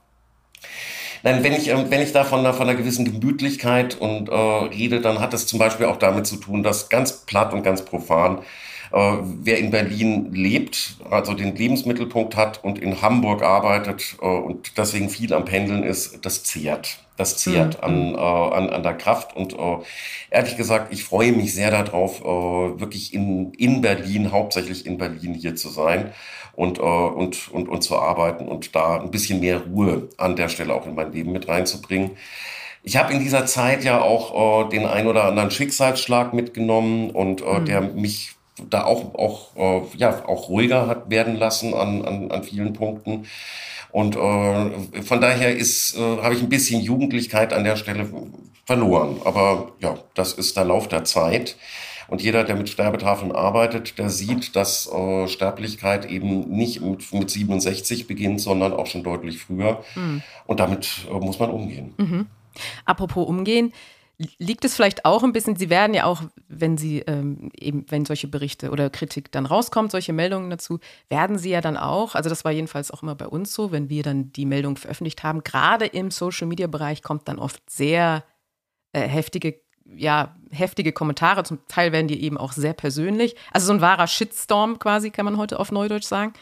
[1.24, 4.34] Nein, wenn ich, ähm, wenn ich da von einer, von einer gewissen Gemütlichkeit und äh,
[4.34, 7.84] rede, dann hat das zum Beispiel auch damit zu tun, dass ganz platt und ganz
[7.84, 8.42] profan äh,
[8.94, 15.10] wer in Berlin lebt, also den Lebensmittelpunkt hat und in Hamburg arbeitet äh, und deswegen
[15.10, 17.00] viel am Pendeln ist, das zehrt.
[17.18, 17.84] Das zehrt mhm.
[17.84, 19.36] an, äh, an, an der Kraft.
[19.36, 19.78] Und äh,
[20.30, 25.36] ehrlich gesagt, ich freue mich sehr darauf, äh, wirklich in, in Berlin, hauptsächlich in Berlin
[25.36, 26.12] hier zu sein
[26.54, 30.50] und, äh, und, und, und zu arbeiten und da ein bisschen mehr Ruhe an der
[30.50, 32.12] Stelle auch in mein Leben mit reinzubringen.
[32.84, 37.42] Ich habe in dieser Zeit ja auch äh, den ein oder anderen Schicksalsschlag mitgenommen und
[37.42, 37.66] äh, mhm.
[37.66, 38.36] der mich
[38.70, 43.26] da auch, auch, äh, ja, auch ruhiger hat werden lassen an, an, an vielen Punkten.
[43.92, 48.10] Und äh, von daher ist, äh, habe ich ein bisschen Jugendlichkeit an der Stelle
[48.66, 49.18] verloren.
[49.26, 51.58] Aber ja, das ist der Lauf der Zeit.
[52.08, 57.30] Und jeder, der mit Sterbetafeln arbeitet, der sieht, dass äh, Sterblichkeit eben nicht mit, mit
[57.30, 59.82] 67 beginnt, sondern auch schon deutlich früher.
[59.96, 60.22] Mhm.
[60.46, 61.94] Und damit äh, muss man umgehen.
[61.98, 62.28] Mhm.
[62.84, 63.72] Apropos umgehen,
[64.38, 68.06] liegt es vielleicht auch ein bisschen, Sie werden ja auch, wenn Sie ähm, eben, wenn
[68.06, 70.80] solche Berichte oder Kritik dann rauskommt, solche Meldungen dazu,
[71.10, 73.90] werden Sie ja dann auch, also das war jedenfalls auch immer bei uns so, wenn
[73.90, 78.24] wir dann die Meldung veröffentlicht haben, gerade im Social Media Bereich kommt dann oft sehr
[78.94, 81.44] äh, heftige, ja, heftige Kommentare.
[81.44, 83.36] Zum Teil werden die eben auch sehr persönlich.
[83.52, 86.34] Also so ein wahrer Shitstorm quasi, kann man heute auf Neudeutsch sagen.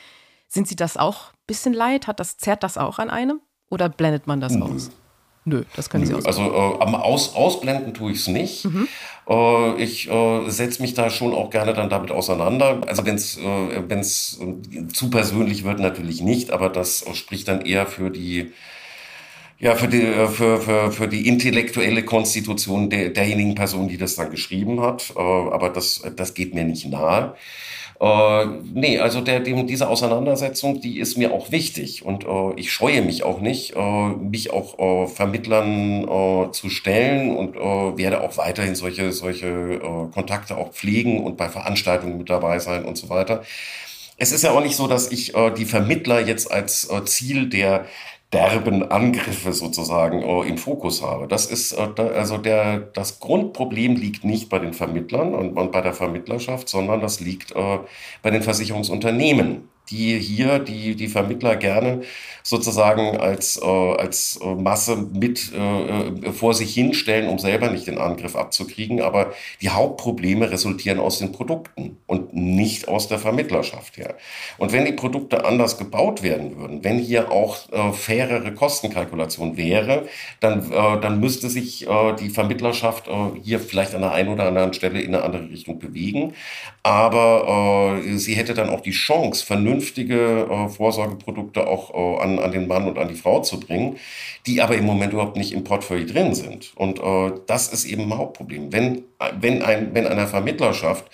[0.48, 2.08] Sind Sie das auch ein bisschen leid?
[2.08, 3.42] Hat das, zerrt das auch an einem?
[3.70, 4.64] Oder blendet man das mhm.
[4.64, 4.92] aus?
[5.50, 6.24] Nö, das können Sie auch.
[6.26, 8.66] Also äh, am Aus, Ausblenden tue ich es nicht.
[8.66, 8.88] Mhm.
[9.28, 12.82] Äh, ich äh, setze mich da schon auch gerne dann damit auseinander.
[12.86, 17.88] Also wenn es äh, äh, zu persönlich wird, natürlich nicht, aber das spricht dann eher
[17.88, 18.52] für die
[19.62, 24.16] ja, für die, äh, für, für, für die intellektuelle Konstitution der, derjenigen Person, die das
[24.16, 25.12] dann geschrieben hat.
[25.18, 27.36] Aber das, das geht mir nicht nahe.
[28.02, 32.72] Äh, nee, also der, dem, diese Auseinandersetzung, die ist mir auch wichtig und äh, ich
[32.72, 38.22] scheue mich auch nicht, äh, mich auch äh, Vermittlern äh, zu stellen und äh, werde
[38.22, 42.98] auch weiterhin solche, solche äh, Kontakte auch pflegen und bei Veranstaltungen mit dabei sein und
[42.98, 43.44] so weiter.
[44.18, 47.86] Es ist ja auch nicht so, dass ich die Vermittler jetzt als Ziel der
[48.32, 51.28] derben Angriffe sozusagen äh, im Fokus habe.
[51.28, 55.82] Das ist äh, also der das Grundproblem liegt nicht bei den Vermittlern und, und bei
[55.82, 57.80] der Vermittlerschaft, sondern das liegt äh,
[58.22, 62.02] bei den Versicherungsunternehmen die hier die, die Vermittler gerne
[62.44, 67.88] sozusagen als, äh, als äh, Masse mit äh, äh, vor sich hinstellen, um selber nicht
[67.88, 69.02] den Angriff abzukriegen.
[69.02, 74.16] Aber die Hauptprobleme resultieren aus den Produkten und nicht aus der Vermittlerschaft her.
[74.58, 80.08] Und wenn die Produkte anders gebaut werden würden, wenn hier auch äh, fairere Kostenkalkulation wäre,
[80.40, 81.88] dann, äh, dann müsste sich
[82.20, 83.10] die Vermittlerschaft
[83.44, 86.34] hier vielleicht an der einen oder anderen Stelle in eine andere Richtung bewegen.
[86.84, 92.52] Aber sie hätte dann auch die Chance, vernünftig vernünftige äh, Vorsorgeprodukte auch äh, an, an
[92.52, 93.98] den Mann und an die Frau zu bringen,
[94.46, 96.74] die aber im Moment überhaupt nicht im Portfolio drin sind.
[96.76, 98.72] Und äh, das ist eben ein Hauptproblem.
[98.72, 99.04] Wenn,
[99.40, 101.06] wenn, ein, wenn einer Vermittlerschaft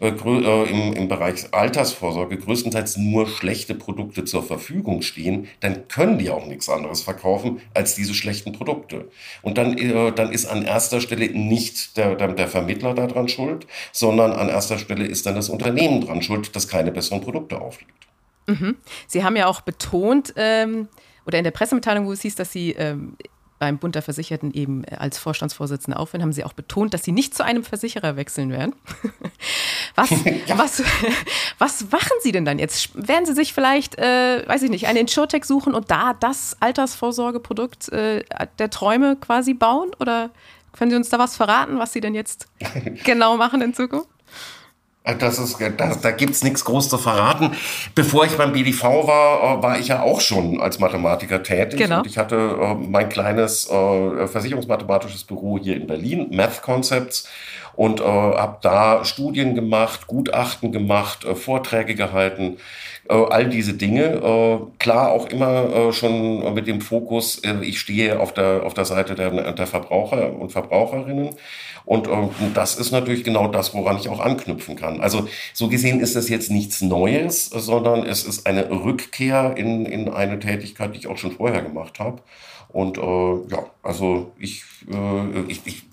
[0.00, 6.18] äh, äh, im, im Bereich Altersvorsorge größtenteils nur schlechte Produkte zur Verfügung stehen, dann können
[6.18, 9.08] die auch nichts anderes verkaufen als diese schlechten Produkte.
[9.40, 13.66] Und dann, äh, dann ist an erster Stelle nicht der, der, der Vermittler daran schuld,
[13.92, 18.05] sondern an erster Stelle ist dann das Unternehmen dran schuld, das keine besseren Produkte auflegt.
[18.46, 18.76] Mhm.
[19.06, 20.88] Sie haben ja auch betont, ähm,
[21.26, 23.16] oder in der Pressemitteilung, wo es hieß, dass Sie ähm,
[23.58, 27.34] beim Bund der Versicherten eben als Vorstandsvorsitzende aufhören, haben Sie auch betont, dass Sie nicht
[27.34, 28.74] zu einem Versicherer wechseln werden.
[29.94, 30.10] Was,
[30.46, 30.58] ja.
[30.58, 30.82] was,
[31.58, 32.90] was machen Sie denn dann jetzt?
[33.08, 37.88] Werden Sie sich vielleicht, äh, weiß ich nicht, eine Insurtech suchen und da das Altersvorsorgeprodukt
[37.92, 38.22] äh,
[38.58, 39.92] der Träume quasi bauen?
[39.98, 40.28] Oder
[40.72, 42.46] können Sie uns da was verraten, was Sie denn jetzt
[43.04, 44.10] genau machen in Zukunft?
[45.18, 47.52] Das ist, das, da gibt's nichts groß zu verraten.
[47.94, 51.78] Bevor ich beim BDV war, äh, war ich ja auch schon als Mathematiker tätig.
[51.78, 51.98] Genau.
[51.98, 57.28] Und ich hatte äh, mein kleines äh, versicherungsmathematisches Büro hier in Berlin, Math Concepts,
[57.76, 62.56] und äh, habe da Studien gemacht, Gutachten gemacht, äh, Vorträge gehalten,
[63.08, 64.14] äh, all diese Dinge.
[64.14, 68.74] Äh, klar auch immer äh, schon mit dem Fokus, äh, ich stehe auf der, auf
[68.74, 71.36] der Seite der, der Verbraucher und Verbraucherinnen.
[71.84, 75.00] Und äh, das ist natürlich genau das, woran ich auch anknüpfen kann.
[75.00, 80.08] Also so gesehen ist das jetzt nichts Neues, sondern es ist eine Rückkehr in, in
[80.08, 82.22] eine Tätigkeit, die ich auch schon vorher gemacht habe.
[82.68, 85.85] Und äh, ja, also ich, äh, ich, ich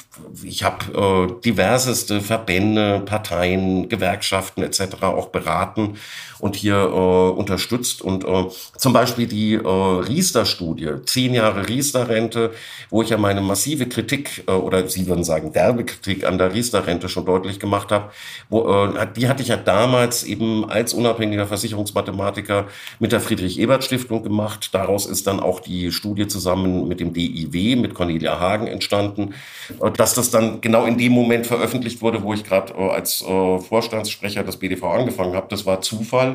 [0.44, 5.02] ich habe äh, diverseste Verbände, Parteien, Gewerkschaften etc.
[5.02, 5.98] auch beraten
[6.44, 8.02] und hier äh, unterstützt.
[8.02, 12.52] Und äh, zum Beispiel die äh, Riester-Studie, zehn Jahre Riester-Rente,
[12.90, 17.08] wo ich ja meine massive Kritik äh, oder Sie würden sagen Werbekritik an der Riester-Rente
[17.08, 18.12] schon deutlich gemacht habe,
[18.52, 22.66] äh, die hatte ich ja damals eben als unabhängiger Versicherungsmathematiker
[23.00, 24.72] mit der Friedrich-Ebert-Stiftung gemacht.
[24.74, 29.34] Daraus ist dann auch die Studie zusammen mit dem DIW, mit Cornelia Hagen entstanden.
[29.80, 33.22] Und dass das dann genau in dem Moment veröffentlicht wurde, wo ich gerade äh, als
[33.22, 36.33] äh, Vorstandssprecher des BDV angefangen habe, das war Zufall.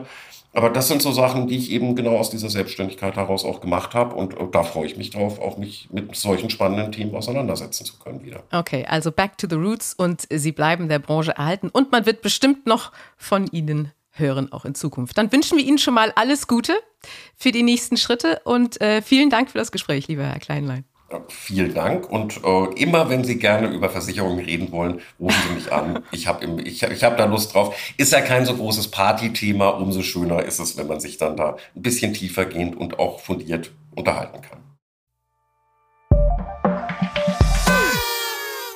[0.54, 3.94] Aber das sind so Sachen, die ich eben genau aus dieser Selbstständigkeit heraus auch gemacht
[3.94, 4.14] habe.
[4.14, 7.98] Und äh, da freue ich mich drauf, auch mich mit solchen spannenden Themen auseinandersetzen zu
[7.98, 8.42] können wieder.
[8.50, 11.68] Okay, also back to the roots und Sie bleiben der Branche erhalten.
[11.68, 15.16] Und man wird bestimmt noch von Ihnen hören, auch in Zukunft.
[15.18, 16.74] Dann wünschen wir Ihnen schon mal alles Gute
[17.36, 20.84] für die nächsten Schritte und äh, vielen Dank für das Gespräch, lieber Herr Kleinlein.
[21.28, 25.72] Vielen Dank und äh, immer, wenn Sie gerne über Versicherungen reden wollen, rufen Sie mich
[25.72, 26.04] an.
[26.12, 27.74] Ich habe ich, ich hab da Lust drauf.
[27.96, 31.56] Ist ja kein so großes Partythema, umso schöner ist es, wenn man sich dann da
[31.74, 34.58] ein bisschen tiefer gehend und auch fundiert unterhalten kann.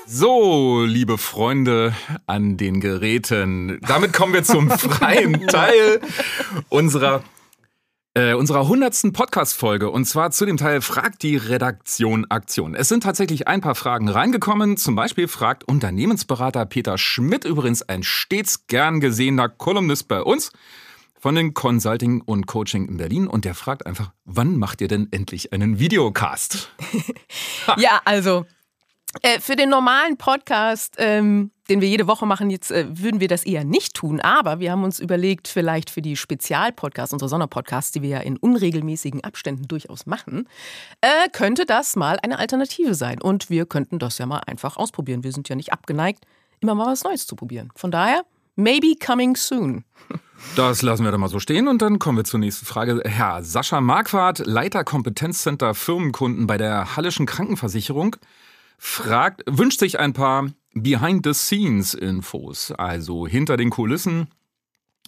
[0.06, 1.94] So, liebe Freunde
[2.26, 6.00] an den Geräten, damit kommen wir zum freien Teil
[6.68, 7.22] unserer
[8.14, 12.74] äh, unserer hundertsten Podcast-Folge und zwar zu dem Teil Fragt die Redaktion Aktion.
[12.74, 14.76] Es sind tatsächlich ein paar Fragen reingekommen.
[14.76, 20.52] Zum Beispiel fragt Unternehmensberater Peter Schmidt, übrigens ein stets gern gesehener Kolumnist bei uns
[21.18, 25.08] von den Consulting und Coaching in Berlin und der fragt einfach, wann macht ihr denn
[25.10, 26.70] endlich einen Videocast?
[27.76, 28.44] ja, also
[29.20, 33.28] äh, für den normalen Podcast, ähm, den wir jede Woche machen, jetzt äh, würden wir
[33.28, 34.20] das eher nicht tun.
[34.20, 38.38] Aber wir haben uns überlegt, vielleicht für die Spezialpodcasts, unsere Sonderpodcasts, die wir ja in
[38.38, 40.48] unregelmäßigen Abständen durchaus machen,
[41.02, 43.20] äh, könnte das mal eine Alternative sein.
[43.20, 45.24] Und wir könnten das ja mal einfach ausprobieren.
[45.24, 46.24] Wir sind ja nicht abgeneigt,
[46.60, 47.70] immer mal was Neues zu probieren.
[47.76, 48.24] Von daher,
[48.56, 49.84] maybe coming soon.
[50.56, 53.02] Das lassen wir da mal so stehen und dann kommen wir zur nächsten Frage.
[53.04, 58.16] Herr Sascha Marquardt, Leiter Kompetenzcenter Firmenkunden bei der Hallischen Krankenversicherung
[58.82, 64.26] fragt, wünscht sich ein paar Behind-the-Scenes-Infos, also hinter den Kulissen.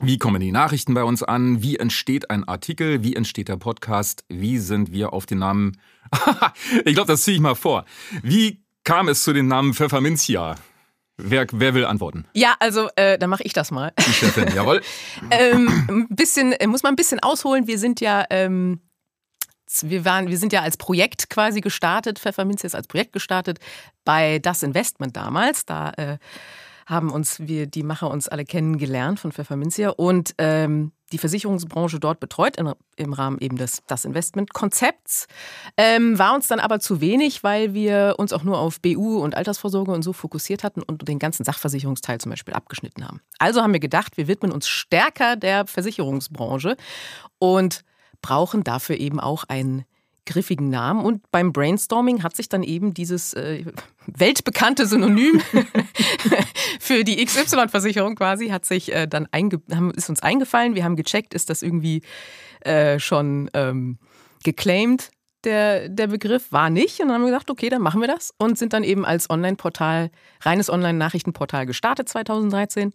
[0.00, 1.60] Wie kommen die Nachrichten bei uns an?
[1.60, 3.02] Wie entsteht ein Artikel?
[3.02, 4.24] Wie entsteht der Podcast?
[4.28, 5.80] Wie sind wir auf den Namen?
[6.84, 7.84] ich glaube, das ziehe ich mal vor.
[8.22, 10.54] Wie kam es zu dem Namen Pfefferminzia?
[11.16, 12.26] Wer, wer will antworten?
[12.32, 13.92] Ja, also äh, dann mache ich das mal.
[13.98, 14.82] Die Chefin, jawohl.
[15.30, 17.66] ähm, ein bisschen, äh, muss man ein bisschen ausholen.
[17.66, 18.80] Wir sind ja ähm,
[19.82, 23.58] wir waren, wir sind ja als Projekt quasi gestartet, Pfefferminz ist als Projekt gestartet
[24.04, 25.66] bei Das Investment damals.
[25.66, 26.18] Da äh,
[26.86, 32.20] haben uns wir, die Macher uns alle kennengelernt von Pfefferminzia und ähm, die Versicherungsbranche dort
[32.20, 35.26] betreut in, im Rahmen eben des das Investment-Konzepts.
[35.76, 39.36] Ähm, war uns dann aber zu wenig, weil wir uns auch nur auf BU und
[39.36, 43.20] Altersvorsorge und so fokussiert hatten und den ganzen Sachversicherungsteil zum Beispiel abgeschnitten haben.
[43.38, 46.76] Also haben wir gedacht, wir widmen uns stärker der Versicherungsbranche
[47.38, 47.84] und
[48.24, 49.84] brauchen dafür eben auch einen
[50.24, 51.04] griffigen Namen.
[51.04, 53.66] Und beim Brainstorming hat sich dann eben dieses äh,
[54.06, 55.42] weltbekannte Synonym
[56.80, 60.74] für die XY-Versicherung quasi, hat sich äh, dann einge haben, ist uns eingefallen.
[60.74, 62.00] Wir haben gecheckt, ist das irgendwie
[62.60, 63.98] äh, schon ähm,
[64.42, 65.10] geclaimed,
[65.44, 67.00] der, der Begriff war nicht.
[67.00, 68.32] Und dann haben wir gesagt, okay, dann machen wir das.
[68.38, 70.10] Und sind dann eben als Online-Portal,
[70.40, 72.94] reines Online-Nachrichtenportal gestartet 2013.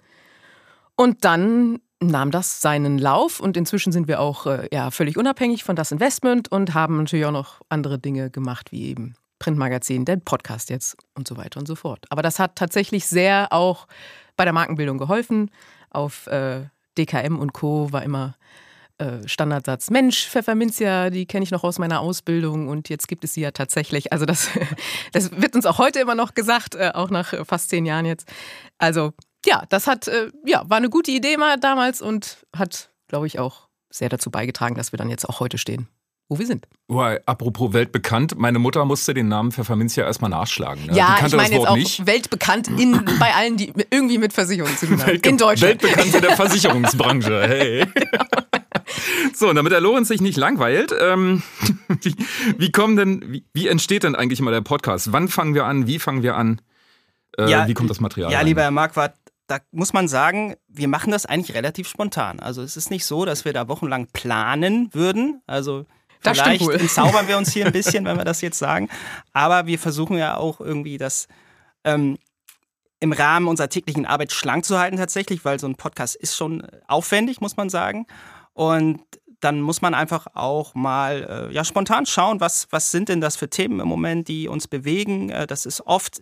[0.95, 5.63] Und dann nahm das seinen Lauf und inzwischen sind wir auch äh, ja, völlig unabhängig
[5.63, 10.17] von das Investment und haben natürlich auch noch andere Dinge gemacht, wie eben Printmagazin, der
[10.17, 12.05] Podcast jetzt und so weiter und so fort.
[12.09, 13.87] Aber das hat tatsächlich sehr auch
[14.35, 15.51] bei der Markenbildung geholfen.
[15.89, 16.65] Auf äh,
[16.97, 17.91] DKM und Co.
[17.91, 18.35] war immer
[18.97, 23.33] äh, Standardsatz, Mensch, Pfefferminzia, die kenne ich noch aus meiner Ausbildung und jetzt gibt es
[23.33, 24.11] sie ja tatsächlich.
[24.11, 24.49] Also das,
[25.13, 28.27] das wird uns auch heute immer noch gesagt, äh, auch nach fast zehn Jahren jetzt.
[28.77, 29.13] Also
[29.45, 33.39] ja, das hat, äh, ja, war eine gute Idee mal damals und hat, glaube ich,
[33.39, 35.87] auch sehr dazu beigetragen, dass wir dann jetzt auch heute stehen,
[36.27, 36.67] wo wir sind.
[36.87, 40.85] Oh, apropos weltbekannt, meine Mutter musste den Namen Pfefferminzia erstmal nachschlagen.
[40.87, 40.95] Ne?
[40.95, 42.05] Ja, ich meine jetzt auch nicht.
[42.05, 45.15] weltbekannt in, bei allen, die irgendwie mit Versicherungen zu tun haben.
[45.15, 45.81] in Deutschland.
[45.81, 47.85] Weltbekannt in der Versicherungsbranche, hey.
[47.93, 48.25] genau.
[49.33, 51.43] So, und damit der Lorenz sich nicht langweilt, ähm,
[52.01, 52.15] wie,
[52.57, 55.13] wie kommen denn, wie, wie entsteht denn eigentlich mal der Podcast?
[55.13, 55.87] Wann fangen wir an?
[55.87, 56.61] Wie fangen wir an?
[57.37, 58.31] Äh, ja, wie kommt das Material?
[58.31, 58.47] Ja, rein?
[58.47, 59.15] lieber Herr Marquardt,
[59.49, 62.39] da muss man sagen, wir machen das eigentlich relativ spontan.
[62.39, 65.41] Also es ist nicht so, dass wir da wochenlang planen würden.
[65.47, 65.85] Also
[66.21, 68.89] das vielleicht entzaubern wir uns hier ein bisschen, wenn wir das jetzt sagen.
[69.33, 71.27] Aber wir versuchen ja auch irgendwie das
[71.83, 72.19] ähm,
[72.99, 76.67] im Rahmen unserer täglichen Arbeit schlank zu halten tatsächlich, weil so ein Podcast ist schon
[76.87, 78.05] aufwendig, muss man sagen.
[78.53, 79.01] Und
[79.39, 83.35] dann muss man einfach auch mal äh, ja, spontan schauen, was, was sind denn das
[83.35, 85.29] für Themen im Moment, die uns bewegen.
[85.29, 86.21] Äh, das ist oft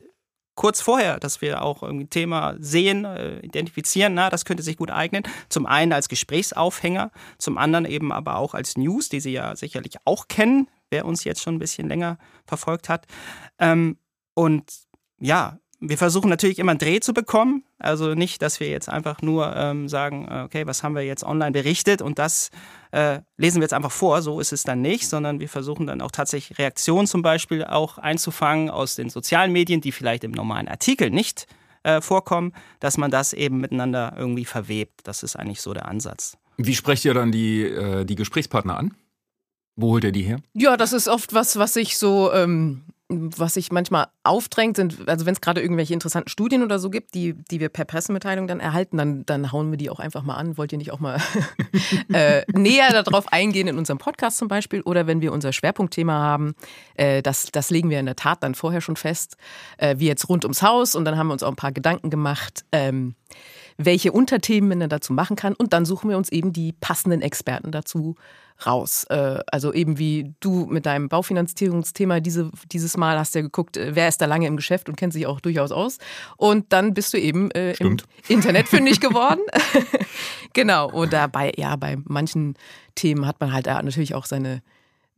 [0.57, 4.91] kurz vorher, dass wir auch ein Thema sehen, äh, identifizieren, na, das könnte sich gut
[4.91, 5.23] eignen.
[5.47, 9.93] Zum einen als Gesprächsaufhänger, zum anderen eben aber auch als News, die Sie ja sicherlich
[10.03, 13.05] auch kennen, wer uns jetzt schon ein bisschen länger verfolgt hat.
[13.59, 13.97] Ähm,
[14.33, 14.73] und
[15.19, 17.63] ja, wir versuchen natürlich immer einen Dreh zu bekommen.
[17.77, 21.23] Also nicht, dass wir jetzt einfach nur ähm, sagen, äh, okay, was haben wir jetzt
[21.23, 22.49] online berichtet und das
[22.91, 24.21] äh, lesen wir jetzt einfach vor.
[24.21, 27.97] So ist es dann nicht, sondern wir versuchen dann auch tatsächlich Reaktionen zum Beispiel auch
[27.97, 31.45] einzufangen aus den sozialen Medien, die vielleicht im normalen Artikel nicht
[31.83, 35.01] äh, vorkommen, dass man das eben miteinander irgendwie verwebt.
[35.03, 36.37] Das ist eigentlich so der Ansatz.
[36.57, 38.95] Wie sprecht ihr dann die, äh, die Gesprächspartner an?
[39.75, 40.39] Wo holt ihr die her?
[40.53, 45.25] Ja, das ist oft was, was ich so ähm, was sich manchmal aufdrängt, sind, also
[45.25, 48.59] wenn es gerade irgendwelche interessanten Studien oder so gibt, die, die wir per Pressemitteilung dann
[48.59, 50.57] erhalten, dann, dann hauen wir die auch einfach mal an.
[50.57, 51.21] Wollt ihr nicht auch mal
[52.13, 54.81] äh, näher darauf eingehen in unserem Podcast zum Beispiel?
[54.81, 56.53] Oder wenn wir unser Schwerpunktthema haben,
[56.95, 59.37] äh, das, das legen wir in der Tat dann vorher schon fest,
[59.77, 60.93] äh, wie jetzt rund ums Haus.
[60.93, 62.65] Und dann haben wir uns auch ein paar Gedanken gemacht.
[62.73, 63.15] Ähm,
[63.77, 65.53] welche Unterthemen man dazu machen kann.
[65.53, 68.15] Und dann suchen wir uns eben die passenden Experten dazu
[68.65, 69.05] raus.
[69.09, 73.95] Äh, also eben wie du mit deinem Baufinanzierungsthema diese, dieses Mal hast ja geguckt, äh,
[73.95, 75.97] wer ist da lange im Geschäft und kennt sich auch durchaus aus.
[76.37, 79.41] Und dann bist du eben äh, im Internet fündig geworden.
[80.53, 80.89] genau.
[80.89, 82.55] Und dabei, ja, bei manchen
[82.95, 84.61] Themen hat man halt natürlich auch seine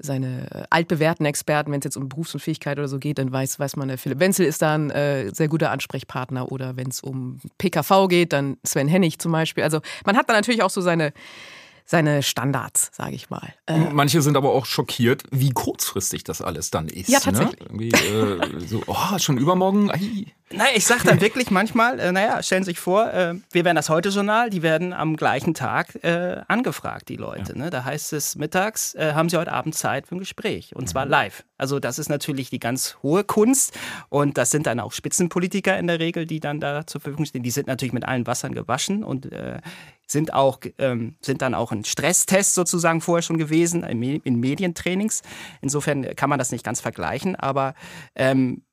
[0.01, 3.89] seine altbewährten Experten, wenn es jetzt um Berufsunfähigkeit oder so geht, dann weiß, weiß man,
[3.89, 6.51] der Philipp Wenzel ist da ein äh, sehr guter Ansprechpartner.
[6.51, 9.63] Oder wenn es um PKV geht, dann Sven Hennig zum Beispiel.
[9.63, 11.11] Also man hat da natürlich auch so seine,
[11.89, 13.51] seine Standards, sage ich mal.
[13.65, 17.09] Äh, Manche sind aber auch schockiert, wie kurzfristig das alles dann ist.
[17.09, 17.23] Ja, ne?
[17.23, 17.67] tatsächlich.
[17.71, 17.87] Ne?
[17.87, 19.89] Äh, so, oh, schon übermorgen.
[19.89, 20.25] Ai.
[20.51, 23.75] Naja, ich sage dann wirklich manchmal, äh, naja, stellen Sie sich vor, äh, wir werden
[23.75, 27.53] das Heute-Journal, die werden am gleichen Tag äh, angefragt, die Leute.
[27.53, 27.63] Ja.
[27.63, 27.69] Ne?
[27.71, 30.87] Da heißt es mittags, äh, haben Sie heute Abend Zeit für ein Gespräch und mhm.
[30.87, 31.43] zwar live.
[31.57, 33.77] Also das ist natürlich die ganz hohe Kunst
[34.09, 37.43] und das sind dann auch Spitzenpolitiker in der Regel, die dann da zur Verfügung stehen.
[37.43, 39.59] Die sind natürlich mit allen Wassern gewaschen und äh,
[40.11, 45.21] sind auch ähm, sind dann auch ein Stresstest sozusagen vorher schon gewesen in, in Medientrainings.
[45.61, 47.75] Insofern kann man das nicht ganz vergleichen, aber
[48.15, 48.63] ähm,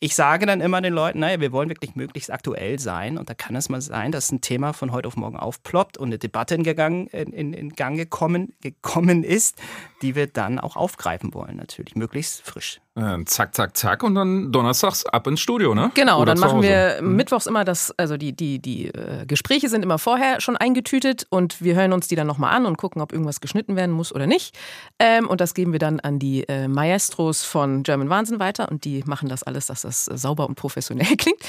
[0.00, 3.18] ich sage dann immer den Leuten, naja, wir wollen wirklich möglichst aktuell sein.
[3.18, 6.08] Und da kann es mal sein, dass ein Thema von heute auf morgen aufploppt und
[6.08, 9.60] eine Debatte in, Gang, in, in Gang gekommen, gekommen ist,
[10.02, 12.80] die wir dann auch aufgreifen wollen, natürlich, möglichst frisch.
[12.94, 15.90] Äh, zack, zack, zack und dann donnerstags ab ins Studio, ne?
[15.94, 17.16] Genau, Oder dann machen wir mhm.
[17.16, 21.60] mittwochs immer das, also die, die, die äh, Gespräche sind immer vorher schon eingetütet und
[21.60, 24.26] wir hören uns die dann nochmal an und gucken, ob irgendwas geschnitten werden muss oder
[24.26, 24.56] nicht.
[24.98, 28.84] Ähm, und das geben wir dann an die äh, Maestros von German Wahnsinn weiter und
[28.84, 31.40] die machen das alles, dass das sauber und professionell klingt.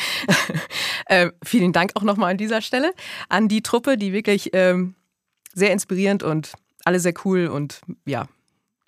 [1.07, 2.93] äh, vielen Dank auch nochmal an dieser Stelle
[3.28, 4.95] an die Truppe, die wirklich ähm,
[5.53, 6.53] sehr inspirierend und
[6.86, 8.28] alle sehr cool und ja,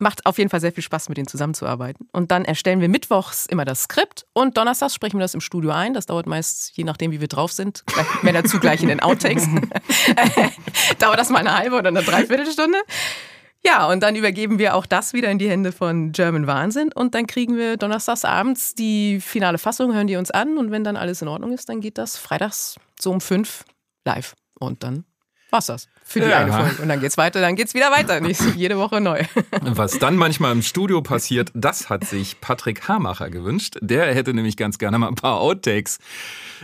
[0.02, 2.10] Macht auf jeden Fall sehr viel Spaß, mit denen zusammenzuarbeiten.
[2.12, 5.70] Und dann erstellen wir mittwochs immer das Skript und donnerstags sprechen wir das im Studio
[5.70, 5.94] ein.
[5.94, 7.84] Das dauert meist, je nachdem, wie wir drauf sind,
[8.24, 9.48] wenn dazu gleich in den Outtakes.
[11.00, 12.80] dauert das mal eine halbe oder eine Dreiviertelstunde.
[13.64, 17.14] Ja, und dann übergeben wir auch das wieder in die Hände von German Wahnsinn und
[17.14, 20.98] dann kriegen wir donnerstags abends die finale Fassung, hören die uns an und wenn dann
[20.98, 23.66] alles in Ordnung ist, dann geht das freitags so um fünf
[24.04, 25.06] live und dann
[25.52, 26.40] war's das für die Ja.
[26.40, 26.82] eine Folge.
[26.82, 28.20] Und dann geht's weiter, dann geht's wieder weiter.
[28.20, 29.24] Nicht jede Woche neu.
[29.62, 33.78] Was dann manchmal im Studio passiert, das hat sich Patrick Hamacher gewünscht.
[33.82, 36.00] Der hätte nämlich ganz gerne mal ein paar Outtakes.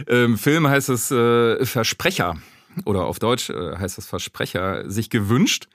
[0.08, 2.36] Im Film heißt es äh, Versprecher
[2.86, 5.68] oder auf Deutsch äh, heißt es Versprecher, sich gewünscht.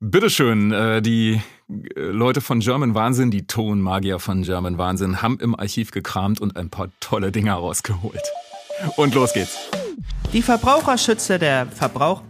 [0.00, 1.40] Bitteschön, äh, die
[1.70, 6.56] äh, Leute von German Wahnsinn, die Tonmagier von German Wahnsinn, haben im Archiv gekramt und
[6.56, 8.20] ein paar tolle Dinger rausgeholt.
[8.96, 9.56] Und los geht's.
[10.32, 12.22] Die Verbraucherschützer der Verbrauch...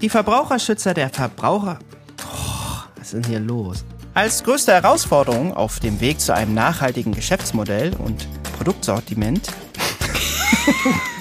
[0.00, 1.80] Die Verbraucherschützer der Verbraucher...
[2.22, 3.84] Oh, was ist denn hier los?
[4.14, 9.48] Als größte Herausforderung auf dem Weg zu einem nachhaltigen Geschäftsmodell und Produktsortiment...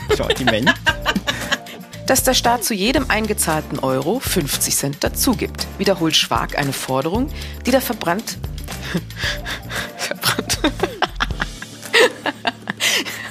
[0.16, 0.74] Sortiment...
[2.06, 7.30] Dass der Staat zu jedem eingezahlten Euro 50 Cent dazugibt, wiederholt Schwag eine Forderung,
[7.66, 8.38] die der Verbrannt...
[9.98, 10.60] Verbrannt...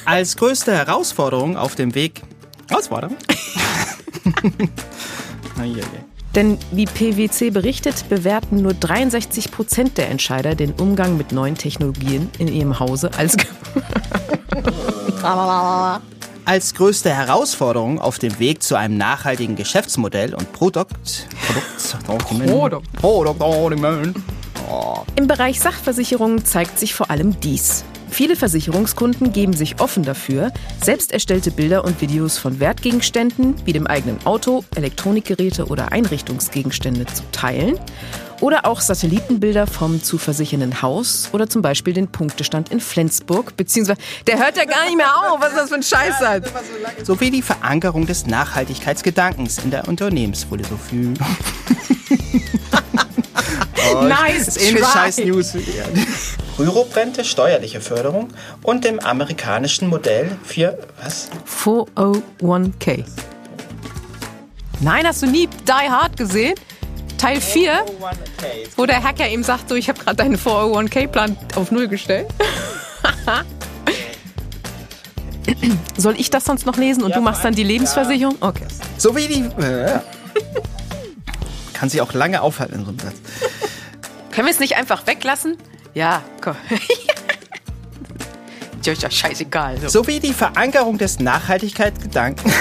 [0.04, 2.22] Als größte Herausforderung auf dem Weg...
[2.68, 3.16] Herausforderung?
[5.58, 5.82] Eieiei.
[6.34, 12.30] Denn wie PwC berichtet, bewerten nur 63 Prozent der Entscheider den Umgang mit neuen Technologien
[12.38, 13.36] in ihrem Hause als...
[16.44, 21.26] Als größte Herausforderung auf dem Weg zu einem nachhaltigen Geschäftsmodell und Produkt...
[22.46, 22.92] Produkt.
[22.92, 24.16] Produktsortiment...
[25.16, 27.84] Im Bereich Sachversicherungen zeigt sich vor allem dies.
[28.10, 30.52] Viele Versicherungskunden geben sich offen dafür,
[30.82, 37.22] selbst erstellte Bilder und Videos von Wertgegenständen wie dem eigenen Auto, Elektronikgeräte oder Einrichtungsgegenstände zu
[37.32, 37.78] teilen
[38.40, 43.98] oder auch Satellitenbilder vom zu versichernden Haus oder zum Beispiel den Punktestand in Flensburg, beziehungsweise
[44.26, 46.44] der hört ja gar nicht mehr auf, was das für ein Scheiß hat.
[47.04, 51.14] sowie die Verankerung des Nachhaltigkeitsgedankens in der Unternehmensphilosophie.
[54.02, 54.92] Nice Das ist ähnlich try.
[54.92, 55.52] scheiß News.
[56.58, 58.28] Rüruprente, steuerliche Förderung
[58.62, 61.28] und dem amerikanischen Modell für was?
[61.46, 63.04] 401k.
[64.80, 66.54] Nein, hast du nie Die Hard gesehen?
[67.18, 67.84] Teil 4,
[68.76, 72.28] wo der Hacker ihm sagt, so, ich habe gerade deinen 401k-Plan auf Null gestellt.
[75.96, 78.36] Soll ich das sonst noch lesen und Ja, du machst dann die Lebensversicherung?
[78.40, 78.66] Okay.
[78.98, 79.62] Sowie die.
[79.62, 80.00] Äh,
[81.72, 83.14] kann sich auch lange aufhalten in so einem Satz.
[84.30, 85.56] Können wir es nicht einfach weglassen?
[85.96, 86.56] Ja, komm.
[88.84, 89.80] Ja, ist ja scheißegal.
[89.80, 89.88] So.
[89.88, 92.52] Sowie die Verankerung des Nachhaltigkeitsgedankens.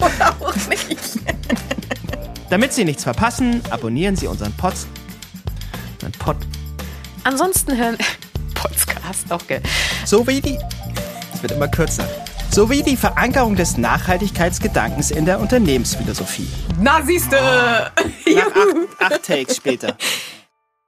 [0.40, 0.98] Auch nicht.
[2.50, 4.74] Damit Sie nichts verpassen, abonnieren Sie unseren Pod.
[5.94, 6.36] Unseren Pod.
[7.22, 7.96] Ansonsten hören.
[8.54, 9.62] Podcast, auch geil.
[10.04, 10.58] Sowie die.
[11.32, 12.08] Es wird immer kürzer.
[12.50, 16.48] Sowie die Verankerung des Nachhaltigkeitsgedankens in der Unternehmensphilosophie.
[16.80, 17.36] Na, siehste!
[17.36, 19.96] Nach acht, acht Takes später.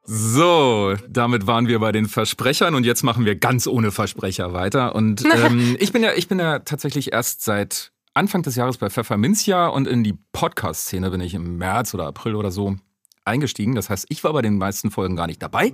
[0.07, 4.95] So, damit waren wir bei den Versprechern und jetzt machen wir ganz ohne Versprecher weiter.
[4.95, 8.91] Und ähm, ich bin ja, ich bin ja tatsächlich erst seit Anfang des Jahres bei
[8.91, 12.77] Pfefferminzia und in die Podcast-Szene bin ich im März oder April oder so
[13.25, 13.75] eingestiegen.
[13.75, 15.73] Das heißt, ich war bei den meisten Folgen gar nicht dabei.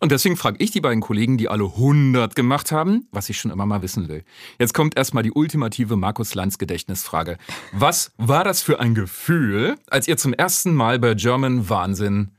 [0.00, 3.52] Und deswegen frage ich die beiden Kollegen, die alle 100 gemacht haben, was ich schon
[3.52, 4.24] immer mal wissen will.
[4.58, 7.38] Jetzt kommt erstmal die ultimative Markus Lanz Gedächtnisfrage.
[7.72, 12.32] Was war das für ein Gefühl, als ihr zum ersten Mal bei German Wahnsinn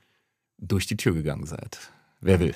[0.67, 1.77] durch die Tür gegangen seid?
[2.21, 2.55] Wer will?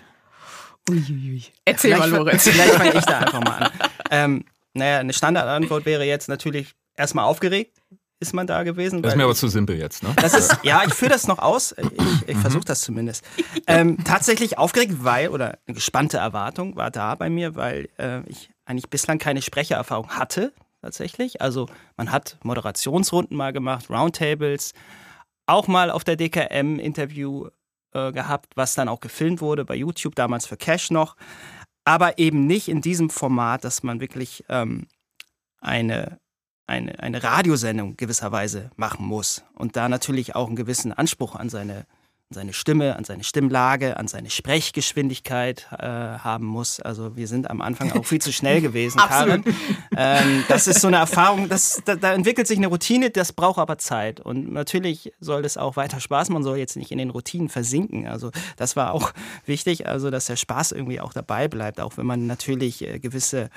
[0.89, 1.43] Uiuiui.
[1.65, 2.43] Erzähl mal, Vielleicht Lorenz.
[2.43, 3.71] Vielleicht fange ich da einfach mal an.
[4.09, 7.77] Ähm, naja, eine Standardantwort wäre jetzt natürlich erstmal aufgeregt.
[8.19, 9.03] Ist man da gewesen?
[9.03, 10.09] Das ist mir aber zu simpel jetzt, ne?
[10.15, 11.75] Das ist, ja, ich führe das noch aus.
[11.77, 13.23] Ich, ich versuche das zumindest.
[13.67, 18.49] Ähm, tatsächlich aufgeregt, weil, oder eine gespannte Erwartung war da bei mir, weil äh, ich
[18.65, 20.51] eigentlich bislang keine Sprechererfahrung hatte,
[20.81, 21.41] tatsächlich.
[21.41, 24.73] Also man hat Moderationsrunden mal gemacht, Roundtables,
[25.45, 27.49] auch mal auf der DKM Interview
[27.97, 31.15] äh, gehabt, was dann auch gefilmt wurde bei YouTube, damals für Cash noch.
[31.85, 34.87] Aber eben nicht in diesem Format, dass man wirklich ähm,
[35.59, 36.19] eine
[36.67, 41.85] eine, eine Radiosendung gewisserweise machen muss und da natürlich auch einen gewissen Anspruch an seine,
[42.29, 46.81] an seine Stimme, an seine Stimmlage, an seine Sprechgeschwindigkeit äh, haben muss.
[46.81, 49.45] Also wir sind am Anfang auch viel zu schnell gewesen, Karin.
[49.95, 53.59] Ähm, das ist so eine Erfahrung, das, da, da entwickelt sich eine Routine, das braucht
[53.59, 54.19] aber Zeit.
[54.19, 58.07] Und natürlich soll es auch weiter Spaß, man soll jetzt nicht in den Routinen versinken.
[58.07, 59.13] Also das war auch
[59.45, 63.49] wichtig, also dass der Spaß irgendwie auch dabei bleibt, auch wenn man natürlich äh, gewisse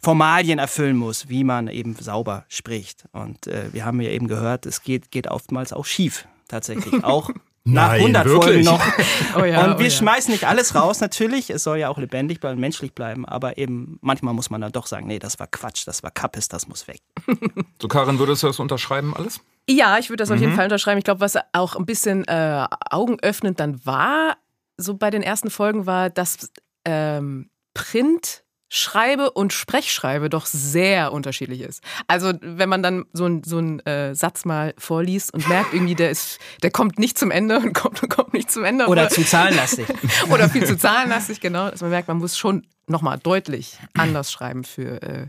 [0.00, 3.04] Formalien erfüllen muss, wie man eben sauber spricht.
[3.12, 7.04] Und äh, wir haben ja eben gehört, es geht, geht oftmals auch schief, tatsächlich.
[7.10, 7.30] Auch
[7.64, 8.66] nach Nein, 100 Folgen wirklich?
[8.66, 8.82] noch.
[9.36, 9.90] Oh ja, und oh wir ja.
[9.90, 11.50] schmeißen nicht alles raus, natürlich.
[11.50, 13.24] Es soll ja auch lebendig bleiben, menschlich bleiben.
[13.24, 16.48] Aber eben manchmal muss man dann doch sagen, nee, das war Quatsch, das war Kappes,
[16.48, 17.00] das muss weg.
[17.80, 19.40] So, Karin, würdest du das unterschreiben alles?
[19.68, 20.98] Ja, ich würde das auf jeden Fall unterschreiben.
[20.98, 24.36] Ich glaube, was auch ein bisschen äh, augenöffnend dann war,
[24.76, 26.50] so bei den ersten Folgen, war, dass
[26.84, 28.42] ähm, Print
[28.72, 31.82] Schreibe und Sprechschreibe doch sehr unterschiedlich ist.
[32.06, 35.96] Also wenn man dann so, ein, so einen äh, Satz mal vorliest und merkt irgendwie,
[35.96, 38.86] der ist, der kommt nicht zum Ende und kommt und kommt nicht zum Ende.
[38.86, 39.88] Oder zu zahlenlastig.
[40.30, 41.68] oder viel zu zahlenlastig, genau.
[41.68, 45.26] Dass man merkt, man muss schon nochmal deutlich anders schreiben für, äh,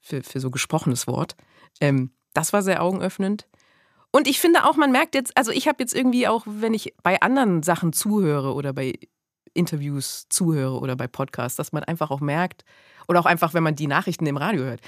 [0.00, 1.36] für, für so gesprochenes Wort.
[1.82, 3.46] Ähm, das war sehr augenöffnend.
[4.10, 6.94] Und ich finde auch, man merkt jetzt, also ich habe jetzt irgendwie auch, wenn ich
[7.02, 8.94] bei anderen Sachen zuhöre oder bei
[9.54, 12.64] Interviews zuhöre oder bei Podcasts, dass man einfach auch merkt,
[13.08, 14.80] oder auch einfach, wenn man die Nachrichten im Radio hört,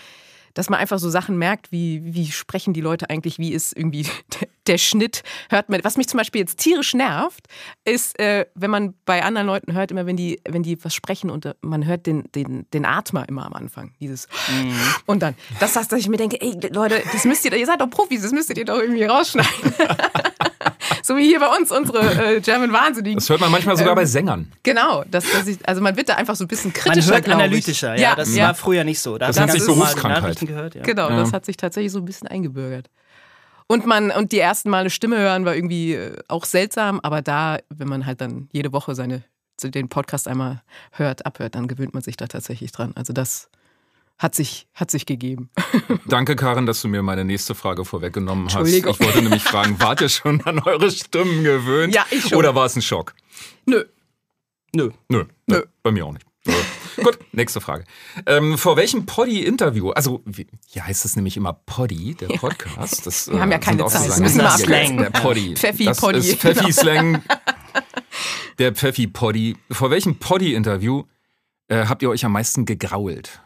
[0.54, 4.06] dass man einfach so Sachen merkt, wie, wie sprechen die Leute eigentlich, wie ist irgendwie
[4.66, 5.82] der, Schnitt, hört man.
[5.82, 7.48] Was mich zum Beispiel jetzt tierisch nervt,
[7.84, 11.30] ist, äh, wenn man bei anderen Leuten hört, immer wenn die, wenn die was sprechen
[11.30, 13.92] und äh, man hört den, den, den Atmer immer am Anfang.
[14.00, 14.74] Dieses mhm.
[15.06, 15.34] und dann.
[15.58, 18.22] Das heißt, dass ich mir denke, ey Leute, das müsst ihr, ihr seid doch Profis,
[18.22, 19.74] das müsstet ihr doch irgendwie rausschneiden.
[21.02, 23.18] so wie hier bei uns unsere äh, German Wahnsinnigen.
[23.18, 24.52] Das hört man manchmal sogar ähm, bei Sängern.
[24.62, 27.28] Genau, das, das ich, also man wird da einfach so ein bisschen kritischer, Man hört
[27.28, 28.46] analytischer, ja, ja, das ja.
[28.46, 29.18] war früher nicht so.
[29.18, 30.38] Da das nennt sich Berufskrankheit.
[30.40, 30.82] Gehört, ja.
[30.82, 31.16] Genau, ja.
[31.16, 32.88] das hat sich tatsächlich so ein bisschen eingebürgert.
[33.66, 37.22] Und man und die ersten Mal eine Stimme hören war irgendwie äh, auch seltsam, aber
[37.22, 39.22] da, wenn man halt dann jede Woche seine
[39.62, 42.92] den Podcast einmal hört, abhört, dann gewöhnt man sich da tatsächlich dran.
[42.96, 43.48] Also das
[44.22, 45.50] hat sich, hat sich gegeben.
[46.06, 48.68] Danke, Karin, dass du mir meine nächste Frage vorweggenommen hast.
[48.68, 51.92] Ich wollte nämlich fragen, wart ihr schon an eure Stimmen gewöhnt?
[51.92, 52.38] Ja, ich schon.
[52.38, 53.14] Oder war es ein Schock?
[53.66, 53.84] Nö.
[54.74, 54.90] Nö.
[55.08, 55.24] Nö.
[55.46, 55.62] Nö.
[55.82, 56.24] Bei mir auch nicht.
[57.02, 57.84] Gut, nächste Frage.
[58.26, 63.06] Ähm, vor welchem Poddy-Interview, also wie, hier heißt es nämlich immer Poddy, der Podcast.
[63.06, 64.98] Das, wir äh, haben ja äh, keine Zeit, das müssen wir Slang.
[64.98, 65.54] Der Poddy.
[65.56, 66.18] Pfeffi-Poddy.
[66.18, 67.22] Das ist Pfeffi-Slang.
[68.58, 69.56] der Pfeffi-Poddy.
[69.70, 71.04] Vor welchem Poddy-Interview
[71.68, 73.40] äh, habt ihr euch am meisten gegrault?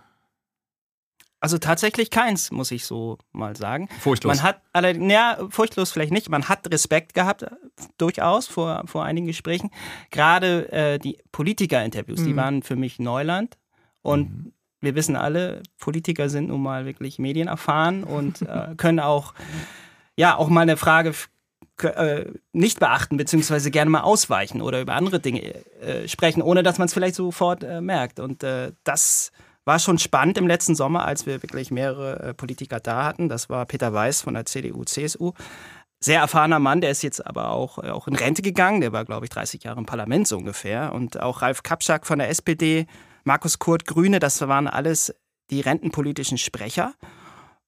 [1.47, 3.89] Also tatsächlich keins, muss ich so mal sagen.
[4.01, 4.35] Furchtlos.
[4.35, 6.29] Man hat, ja, furchtlos vielleicht nicht.
[6.29, 7.51] Man hat Respekt gehabt, äh,
[7.99, 9.71] durchaus vor, vor einigen Gesprächen.
[10.11, 12.25] Gerade äh, die Politiker-Interviews, mhm.
[12.25, 13.59] die waren für mich Neuland.
[14.03, 14.53] Und mhm.
[14.81, 19.33] wir wissen alle, Politiker sind nun mal wirklich medienerfahren und äh, können auch,
[20.17, 21.15] ja, auch mal eine Frage
[21.81, 22.25] äh,
[22.55, 25.43] nicht beachten, beziehungsweise gerne mal ausweichen oder über andere Dinge
[25.81, 28.19] äh, sprechen, ohne dass man es vielleicht sofort äh, merkt.
[28.19, 28.45] Und
[28.83, 29.31] das
[29.67, 33.29] war schon spannend im letzten Sommer, als wir wirklich mehrere äh, Politiker da hatten.
[33.29, 35.33] Das war Peter Weiß von der CDU, CSU.
[35.99, 38.81] Sehr erfahrener Mann, der ist jetzt aber auch, äh, auch in Rente gegangen.
[38.81, 40.93] Der war, glaube ich, 30 Jahre im Parlament so ungefähr.
[40.93, 42.87] Und auch Ralf Kapschak von der SPD,
[43.25, 45.13] Markus Kurt Grüne, das waren alles
[45.51, 46.95] die rentenpolitischen Sprecher.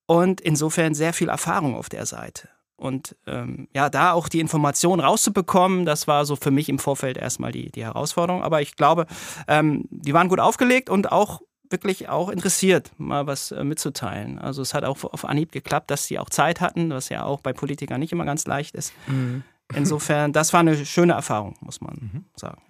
[0.06, 2.48] Und insofern sehr viel Erfahrung auf der Seite.
[2.76, 7.18] Und ähm, ja, da auch die Informationen rauszubekommen, das war so für mich im Vorfeld
[7.18, 8.44] erstmal die, die Herausforderung.
[8.44, 9.06] Aber ich glaube,
[9.48, 11.40] ähm, die waren gut aufgelegt und auch
[11.70, 14.38] wirklich auch interessiert, mal was äh, mitzuteilen.
[14.38, 17.40] Also es hat auch auf Anhieb geklappt, dass sie auch Zeit hatten, was ja auch
[17.40, 18.92] bei Politikern nicht immer ganz leicht ist.
[19.06, 19.42] Mhm.
[19.74, 22.24] Insofern, das war eine schöne Erfahrung, muss man mhm.
[22.34, 22.62] sagen.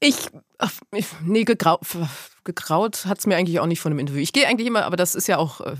[0.00, 0.16] Ich,
[0.90, 1.78] ich nee, gegrau,
[2.42, 4.20] gegraut hat es mir eigentlich auch nicht von dem Interview.
[4.20, 5.76] Ich gehe eigentlich immer, aber das ist ja auch, äh,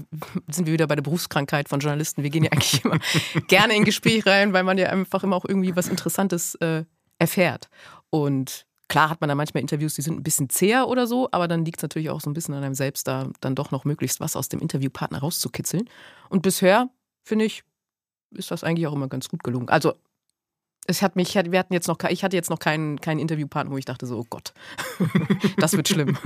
[0.48, 2.22] sind wir wieder bei der Berufskrankheit von Journalisten.
[2.22, 2.98] Wir gehen ja eigentlich immer
[3.48, 6.84] gerne in Gespräch rein, weil man ja einfach immer auch irgendwie was Interessantes äh,
[7.18, 7.68] erfährt.
[8.11, 11.49] Und Klar hat man da manchmal Interviews, die sind ein bisschen zäher oder so, aber
[11.49, 13.85] dann liegt es natürlich auch so ein bisschen an einem selbst, da dann doch noch
[13.85, 15.89] möglichst was aus dem Interviewpartner rauszukitzeln.
[16.28, 16.91] Und bisher,
[17.22, 17.64] finde ich,
[18.30, 19.68] ist das eigentlich auch immer ganz gut gelungen.
[19.68, 19.95] Also,
[20.87, 23.78] es hat mich, wir hatten jetzt noch, ich hatte jetzt noch keinen, keinen Interviewpartner, wo
[23.78, 24.53] ich dachte so, oh Gott,
[25.57, 26.18] das wird schlimm.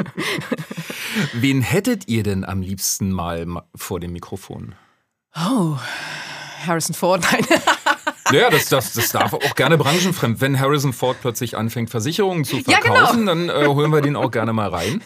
[1.33, 4.75] Wen hättet ihr denn am liebsten mal vor dem Mikrofon?
[5.37, 5.77] Oh,
[6.67, 7.47] Harrison Ford, nein.
[8.33, 10.41] Ja, das, das, das darf auch gerne branchenfremd.
[10.41, 13.49] Wenn Harrison Ford plötzlich anfängt, Versicherungen zu verkaufen, ja, genau.
[13.49, 15.03] dann äh, holen wir den auch gerne mal rein.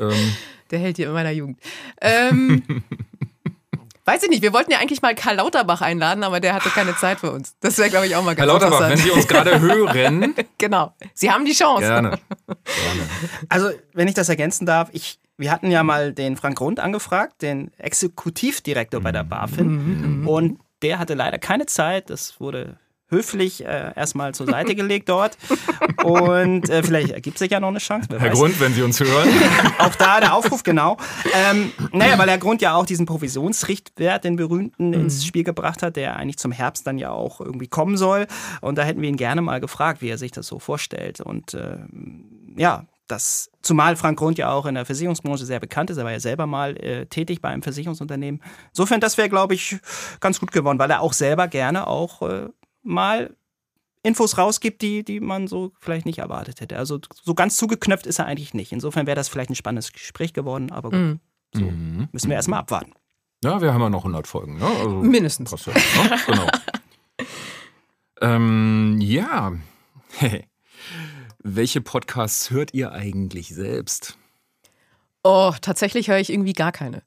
[0.00, 0.34] Ähm.
[0.70, 1.58] Der hält hier in meiner Jugend.
[2.00, 2.62] Ähm,
[4.04, 6.96] weiß ich nicht, wir wollten ja eigentlich mal Karl Lauterbach einladen, aber der hatte keine
[6.96, 7.54] Zeit für uns.
[7.60, 10.34] Das wäre, glaube ich, auch mal ganz Herr Lauterbach, wenn Sie uns gerade hören.
[10.58, 11.86] genau, Sie haben die Chance.
[11.86, 12.10] Gerne.
[12.10, 13.08] gerne.
[13.48, 17.42] Also, wenn ich das ergänzen darf, ich wir hatten ja mal den Frank Grund angefragt,
[17.42, 19.66] den Exekutivdirektor bei der BaFin.
[19.66, 20.28] Mhm, mhm.
[20.28, 22.10] und der hatte leider keine Zeit.
[22.10, 22.76] Das wurde
[23.08, 25.38] höflich äh, erstmal zur Seite gelegt dort.
[26.02, 28.08] Und äh, vielleicht ergibt sich ja noch eine Chance.
[28.10, 28.38] Herr weiß.
[28.38, 29.28] Grund, wenn Sie uns hören.
[29.78, 30.98] auch da der Aufruf, genau.
[31.32, 34.94] Ähm, naja, weil der Grund ja auch diesen Provisionsrichtwert, den berühmten, mhm.
[34.94, 38.26] ins Spiel gebracht hat, der eigentlich zum Herbst dann ja auch irgendwie kommen soll.
[38.60, 41.20] Und da hätten wir ihn gerne mal gefragt, wie er sich das so vorstellt.
[41.20, 41.78] Und äh,
[42.56, 46.12] ja, das, zumal Frank Grund ja auch in der Versicherungsbranche sehr bekannt ist, er war
[46.12, 48.42] ja selber mal äh, tätig bei einem Versicherungsunternehmen.
[48.70, 49.78] Insofern, das wäre, glaube ich,
[50.20, 52.48] ganz gut geworden, weil er auch selber gerne auch äh,
[52.82, 53.36] mal
[54.02, 56.76] Infos rausgibt, die, die man so vielleicht nicht erwartet hätte.
[56.76, 58.72] Also so ganz zugeknöpft ist er eigentlich nicht.
[58.72, 61.20] Insofern wäre das vielleicht ein spannendes Gespräch geworden, aber gut, mhm.
[61.54, 61.64] so
[62.12, 62.92] müssen wir erstmal abwarten.
[63.42, 64.58] Ja, wir haben ja noch 100 Folgen.
[64.58, 64.66] Ne?
[64.66, 65.50] Also, Mindestens.
[65.66, 66.20] Ja, ne?
[66.26, 66.46] genau.
[68.20, 69.52] ähm, ja.
[71.46, 74.16] Welche Podcasts hört ihr eigentlich selbst?
[75.22, 77.02] Oh, tatsächlich höre ich irgendwie gar keine.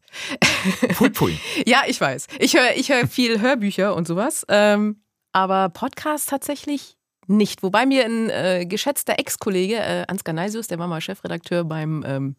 [0.95, 1.39] Pui, pui.
[1.65, 2.27] Ja, ich weiß.
[2.37, 4.45] Ich höre ich höre viel Hörbücher und sowas.
[4.47, 7.63] Ähm, aber Podcasts tatsächlich nicht.
[7.63, 12.35] Wobei mir ein äh, geschätzter Ex-Kollege, äh, Ansgar Neisius, der war mal Chefredakteur beim ähm,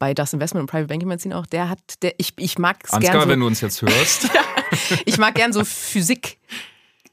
[0.00, 2.90] bei Das Investment und Private Banking Magazin auch, der hat, der, ich, ich mag es
[2.90, 3.26] Ansgar, gerne.
[3.26, 4.28] So, wenn du uns jetzt hörst.
[5.04, 6.40] ich mag gern so Physik.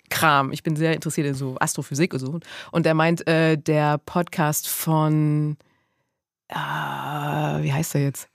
[0.09, 0.51] Kram.
[0.51, 2.39] Ich bin sehr interessiert in so Astrophysik und so.
[2.71, 5.57] Und der meint, äh, der Podcast von,
[6.49, 8.27] äh, wie heißt er jetzt?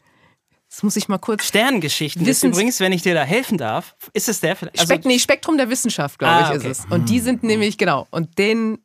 [0.70, 1.44] Das muss ich mal kurz.
[1.44, 4.80] Sternengeschichten ist Wissens- übrigens, wenn ich dir da helfen darf, ist es der vielleicht?
[4.80, 6.70] Spek nee, Spektrum der Wissenschaft, glaube Also Ah, ich, okay.
[6.70, 6.90] ist es.
[6.90, 8.78] Und die sind nämlich, genau, und den,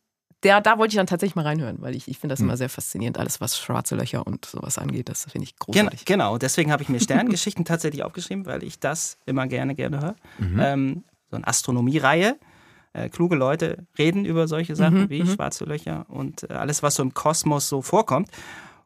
[0.43, 2.69] der, da wollte ich dann tatsächlich mal reinhören, weil ich, ich finde das immer sehr
[2.69, 5.09] faszinierend, alles, was schwarze Löcher und sowas angeht.
[5.09, 6.05] Das finde ich Gen großartig.
[6.05, 10.15] genau, deswegen habe ich mir Sternengeschichten tatsächlich aufgeschrieben, weil ich das immer gerne, gerne höre.
[10.59, 12.37] Ähm, so eine Astronomie-Reihe.
[12.93, 17.03] Äh, kluge Leute reden über solche Sachen wie schwarze Löcher und äh, alles, was so
[17.03, 18.29] im Kosmos so vorkommt.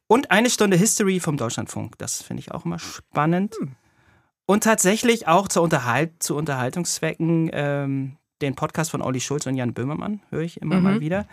[0.08, 1.98] Und eine Stunde History vom Deutschlandfunk.
[1.98, 3.56] Das finde ich auch immer spannend.
[4.46, 9.74] Und tatsächlich auch zur Unterhalt, zu Unterhaltungszwecken ähm, den Podcast von Olli Schulz und Jan
[9.74, 11.26] Böhmermann höre ich immer mal wieder.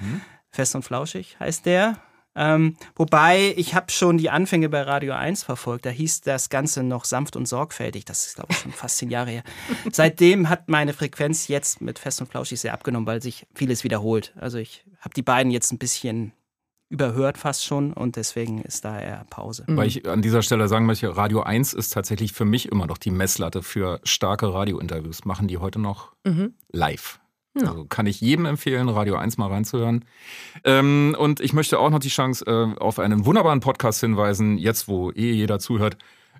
[0.51, 1.99] Fest und flauschig heißt der.
[2.37, 5.87] Ähm, wobei, ich habe schon die Anfänge bei Radio 1 verfolgt.
[5.87, 8.05] Da hieß das Ganze noch sanft und sorgfältig.
[8.05, 9.43] Das ist, glaube ich, schon fast zehn Jahre her.
[9.93, 14.33] Seitdem hat meine Frequenz jetzt mit Fest und Flauschig sehr abgenommen, weil sich vieles wiederholt.
[14.39, 16.33] Also ich habe die beiden jetzt ein bisschen
[16.89, 19.64] überhört fast schon und deswegen ist da eher Pause.
[19.68, 22.99] Weil ich an dieser Stelle sagen möchte, Radio 1 ist tatsächlich für mich immer noch
[22.99, 25.24] die Messlatte für starke Radiointerviews.
[25.24, 26.12] Machen die heute noch
[26.72, 27.20] live.
[27.55, 30.05] Also kann ich jedem empfehlen, Radio 1 mal reinzuhören.
[30.64, 34.88] Ähm, und ich möchte auch noch die Chance äh, auf einen wunderbaren Podcast hinweisen, jetzt
[34.88, 35.96] wo eh jeder zuhört.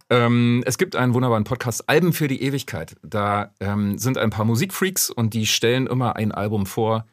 [0.09, 2.97] Ähm, es gibt einen wunderbaren Podcast, Alben für die Ewigkeit.
[3.03, 7.07] Da ähm, sind ein paar Musikfreaks und die stellen immer ein Album vor,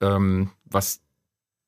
[0.00, 1.00] ähm, was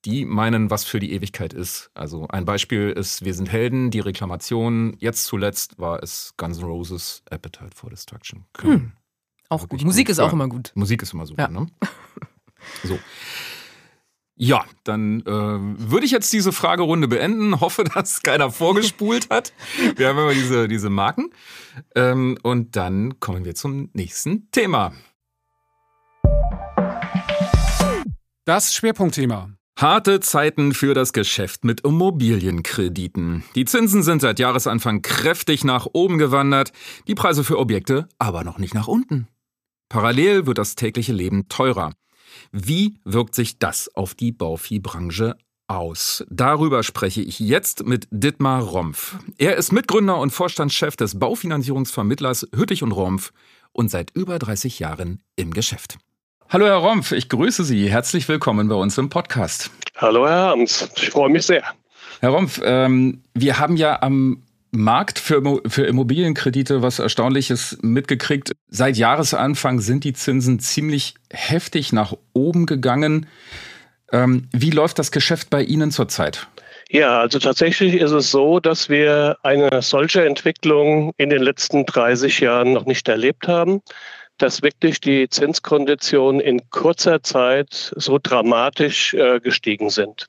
[0.05, 1.91] die meinen, was für die Ewigkeit ist.
[1.93, 4.95] Also ein Beispiel ist Wir sind Helden, die Reklamation.
[4.99, 8.45] Jetzt zuletzt war es Guns N' Roses Appetite for Destruction.
[8.53, 8.93] Können
[9.51, 9.83] Auch gut.
[9.83, 10.33] Musik gut ist auch hören.
[10.35, 10.71] immer gut.
[10.75, 11.47] Musik ist immer super, Ja.
[11.49, 11.67] ne?
[12.83, 12.97] So.
[14.37, 17.59] Ja, dann äh, würde ich jetzt diese Fragerunde beenden.
[17.59, 19.51] Hoffe, dass keiner vorgespult hat.
[19.97, 21.31] Wir haben immer diese, diese Marken.
[21.95, 24.93] Ähm, und dann kommen wir zum nächsten Thema.
[28.45, 29.49] Das Schwerpunktthema.
[29.77, 33.43] Harte Zeiten für das Geschäft mit Immobilienkrediten.
[33.55, 36.71] Die Zinsen sind seit Jahresanfang kräftig nach oben gewandert,
[37.07, 39.27] die Preise für Objekte aber noch nicht nach unten.
[39.91, 41.91] Parallel wird das tägliche Leben teurer.
[42.53, 45.35] Wie wirkt sich das auf die Bauviehbranche
[45.67, 46.23] aus?
[46.29, 49.17] Darüber spreche ich jetzt mit Dittmar Rompf.
[49.37, 53.33] Er ist Mitgründer und Vorstandschef des Baufinanzierungsvermittlers Hüttich und Rompf
[53.73, 55.97] und seit über 30 Jahren im Geschäft.
[56.47, 57.89] Hallo Herr Rompf, ich grüße Sie.
[57.89, 59.71] Herzlich willkommen bei uns im Podcast.
[59.97, 61.65] Hallo Herr Harms, ich freue mich sehr.
[62.21, 64.41] Herr Rompf, ähm, wir haben ja am
[64.71, 68.53] Markt für, für Immobilienkredite was Erstaunliches mitgekriegt.
[68.69, 73.27] Seit Jahresanfang sind die Zinsen ziemlich heftig nach oben gegangen.
[74.11, 76.47] Ähm, wie läuft das Geschäft bei Ihnen zurzeit?
[76.89, 82.41] Ja, also tatsächlich ist es so, dass wir eine solche Entwicklung in den letzten 30
[82.41, 83.81] Jahren noch nicht erlebt haben,
[84.37, 90.27] dass wirklich die Zinskonditionen in kurzer Zeit so dramatisch äh, gestiegen sind.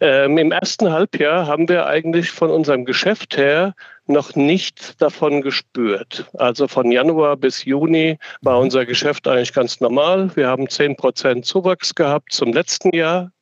[0.00, 3.74] Ähm, Im ersten Halbjahr haben wir eigentlich von unserem Geschäft her
[4.06, 6.26] noch nichts davon gespürt.
[6.34, 10.30] Also von Januar bis Juni war unser Geschäft eigentlich ganz normal.
[10.36, 13.32] Wir haben 10 Prozent Zuwachs gehabt zum letzten Jahr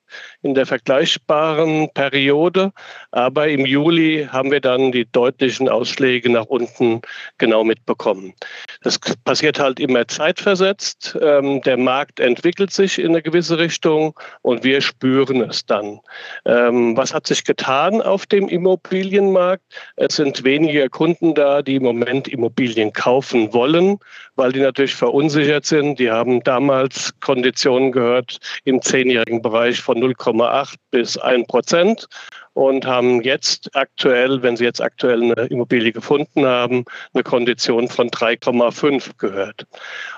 [0.45, 2.72] in der vergleichbaren Periode.
[3.11, 7.01] Aber im Juli haben wir dann die deutlichen Ausschläge nach unten
[7.38, 8.34] genau mitbekommen.
[8.82, 11.16] Das passiert halt immer zeitversetzt.
[11.20, 16.01] Ähm, der Markt entwickelt sich in eine gewisse Richtung und wir spüren es dann.
[16.45, 19.64] Ähm, was hat sich getan auf dem Immobilienmarkt?
[19.97, 23.99] Es sind weniger Kunden da, die im Moment Immobilien kaufen wollen,
[24.36, 25.99] weil die natürlich verunsichert sind.
[25.99, 29.99] Die haben damals Konditionen gehört im zehnjährigen Bereich von
[30.35, 32.09] 0,8 bis 1 Prozent
[32.55, 38.11] und haben jetzt aktuell, wenn sie jetzt aktuell eine Immobilie gefunden haben, eine Kondition von
[38.11, 39.66] 3,5 gehört.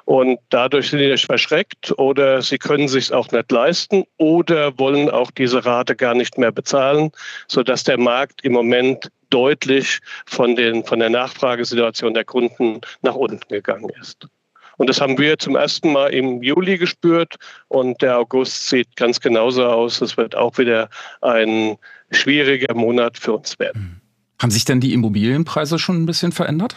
[0.05, 5.31] Und dadurch sind sie verschreckt oder sie können sich auch nicht leisten oder wollen auch
[5.31, 7.11] diese Rate gar nicht mehr bezahlen,
[7.49, 13.49] sodass der Markt im Moment deutlich von, den, von der Nachfragesituation der Kunden nach unten
[13.49, 14.29] gegangen ist.
[14.77, 17.37] Und das haben wir zum ersten Mal im Juli gespürt
[17.69, 20.01] und der August sieht ganz genauso aus.
[20.01, 20.89] Es wird auch wieder
[21.23, 21.77] ein
[22.11, 24.01] schwieriger Monat für uns werden.
[24.41, 26.77] Haben sich denn die Immobilienpreise schon ein bisschen verändert?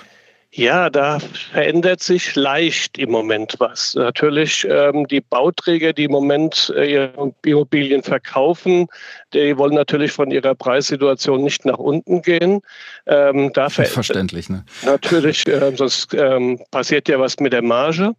[0.52, 3.94] Ja, da verändert sich leicht im Moment was.
[3.94, 8.88] Natürlich ähm, die Bauträger, die im Moment äh, ihre Immobilien verkaufen,
[9.34, 12.62] die wollen natürlich von ihrer Preissituation nicht nach unten gehen.
[13.06, 14.66] Ähm, da Verständlich, ne?
[14.84, 18.16] Natürlich, äh, sonst ähm, passiert ja was mit der Marge.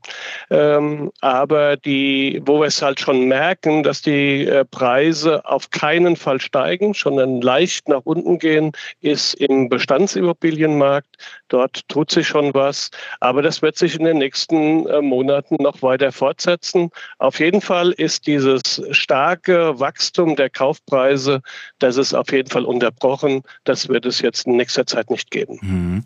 [0.50, 6.16] Ähm, aber die, wo wir es halt schon merken, dass die äh, Preise auf keinen
[6.16, 11.16] Fall steigen, sondern leicht nach unten gehen, ist im Bestandsimmobilienmarkt.
[11.48, 12.90] Dort tut sich schon was.
[13.20, 16.90] Aber das wird sich in den nächsten äh, Monaten noch weiter fortsetzen.
[17.18, 20.99] Auf jeden Fall ist dieses starke Wachstum der Kaufpreise,
[21.78, 23.42] das ist auf jeden Fall unterbrochen.
[23.64, 25.58] Das wird es jetzt in nächster Zeit nicht geben.
[25.62, 26.04] Mhm.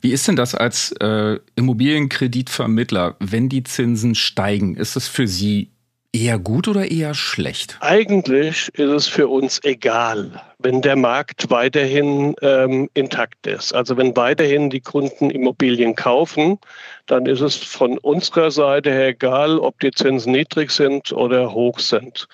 [0.00, 4.76] Wie ist denn das als äh, Immobilienkreditvermittler, wenn die Zinsen steigen?
[4.76, 5.70] Ist es für Sie
[6.14, 7.76] Eher gut oder eher schlecht?
[7.80, 13.74] Eigentlich ist es für uns egal, wenn der Markt weiterhin ähm, intakt ist.
[13.74, 16.60] Also wenn weiterhin die Kunden Immobilien kaufen,
[17.06, 21.80] dann ist es von unserer Seite her egal, ob die Zinsen niedrig sind oder hoch
[21.80, 22.28] sind.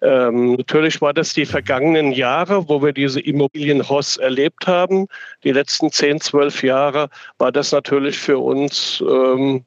[0.00, 5.06] Ähm, natürlich war das die vergangenen Jahre, wo wir diese Immobilienhoss erlebt haben.
[5.42, 9.64] Die letzten 10, 12 Jahre war das natürlich für uns ähm,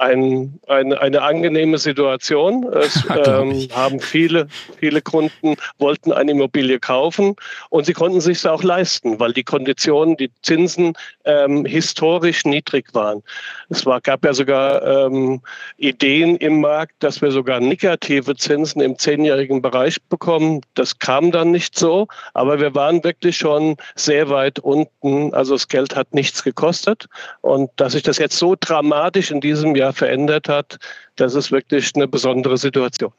[0.00, 2.64] ein, ein, eine angenehme Situation.
[2.72, 4.48] Es ähm, haben viele,
[4.78, 7.36] viele Kunden wollten eine Immobilie kaufen
[7.68, 10.94] und sie konnten sich auch leisten, weil die Konditionen, die Zinsen
[11.24, 13.22] ähm, historisch niedrig waren.
[13.68, 15.42] Es war, gab ja sogar ähm,
[15.76, 20.62] Ideen im Markt, dass wir sogar negative Zinsen im zehnjährigen Bereich bekommen.
[20.74, 25.34] Das kam dann nicht so, aber wir waren wirklich schon sehr weit unten.
[25.34, 27.06] Also das Geld hat nichts gekostet
[27.42, 30.78] und dass sich das jetzt so dramatisch in diesem Jahr verändert hat,
[31.16, 33.12] das ist wirklich eine besondere Situation.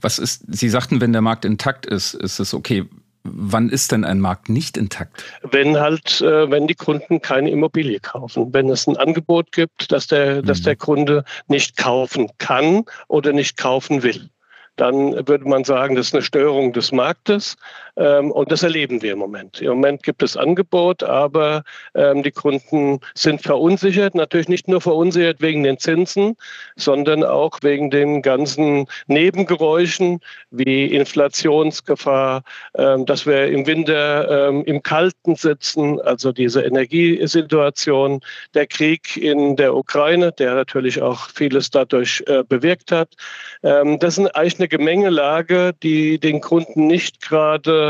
[0.00, 2.84] Was ist, Sie sagten, wenn der Markt intakt ist, ist es okay.
[3.24, 5.24] Wann ist denn ein Markt nicht intakt?
[5.42, 8.54] Wenn halt, äh, wenn die Kunden keine Immobilie kaufen.
[8.54, 10.46] Wenn es ein Angebot gibt, dass der, mhm.
[10.46, 14.30] dass der Kunde nicht kaufen kann oder nicht kaufen will
[14.76, 17.56] dann würde man sagen, das ist eine Störung des Marktes.
[17.96, 19.60] Ähm, und das erleben wir im Moment.
[19.60, 21.62] Im Moment gibt es Angebot, aber
[21.94, 24.14] ähm, die Kunden sind verunsichert.
[24.14, 26.36] Natürlich nicht nur verunsichert wegen den Zinsen,
[26.76, 30.20] sondern auch wegen den ganzen Nebengeräuschen
[30.50, 32.42] wie Inflationsgefahr,
[32.76, 34.26] ähm, dass wir im Winter
[34.66, 38.20] im Kalten sitzen, also diese Energiesituation,
[38.54, 43.14] der Krieg in der Ukraine, der natürlich auch vieles dadurch äh, bewirkt hat.
[43.62, 47.85] Das sind eigentlich eine Gemengelage, die den Kunden nicht gerade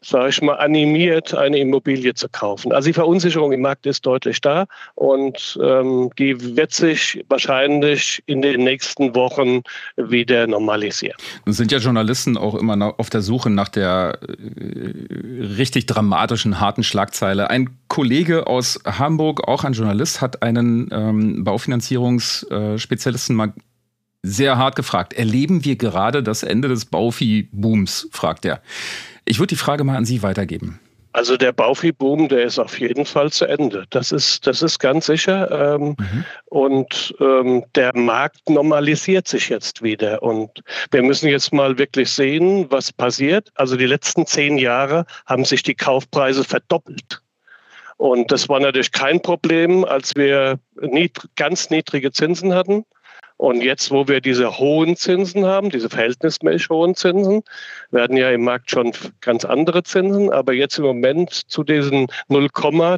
[0.00, 2.72] sage ich mal, animiert, eine Immobilie zu kaufen.
[2.72, 8.42] Also die Verunsicherung im Markt ist deutlich da und ähm, die wird sich wahrscheinlich in
[8.42, 9.62] den nächsten Wochen
[9.96, 11.16] wieder normalisieren.
[11.44, 14.92] Nun sind ja Journalisten auch immer auf der Suche nach der äh,
[15.56, 17.50] richtig dramatischen, harten Schlagzeile.
[17.50, 23.52] Ein Kollege aus Hamburg, auch ein Journalist, hat einen ähm, Baufinanzierungsspezialisten mal
[24.22, 25.14] sehr hart gefragt.
[25.14, 28.60] Erleben wir gerade das Ende des Baufi-Booms, fragt er.
[29.26, 30.80] Ich würde die Frage mal an Sie weitergeben.
[31.12, 33.86] Also der Baufi-Boom, der ist auf jeden Fall zu Ende.
[33.88, 35.76] Das ist, das ist ganz sicher.
[35.76, 36.24] Ähm, mhm.
[36.44, 40.22] Und ähm, der Markt normalisiert sich jetzt wieder.
[40.22, 43.50] Und wir müssen jetzt mal wirklich sehen, was passiert.
[43.54, 47.22] Also die letzten zehn Jahre haben sich die Kaufpreise verdoppelt.
[47.96, 52.84] Und das war natürlich kein Problem, als wir nied ganz niedrige Zinsen hatten.
[53.38, 57.42] Und jetzt, wo wir diese hohen Zinsen haben, diese verhältnismäßig hohen Zinsen,
[57.90, 62.48] werden ja im Markt schon ganz andere Zinsen, aber jetzt im Moment zu diesen 0,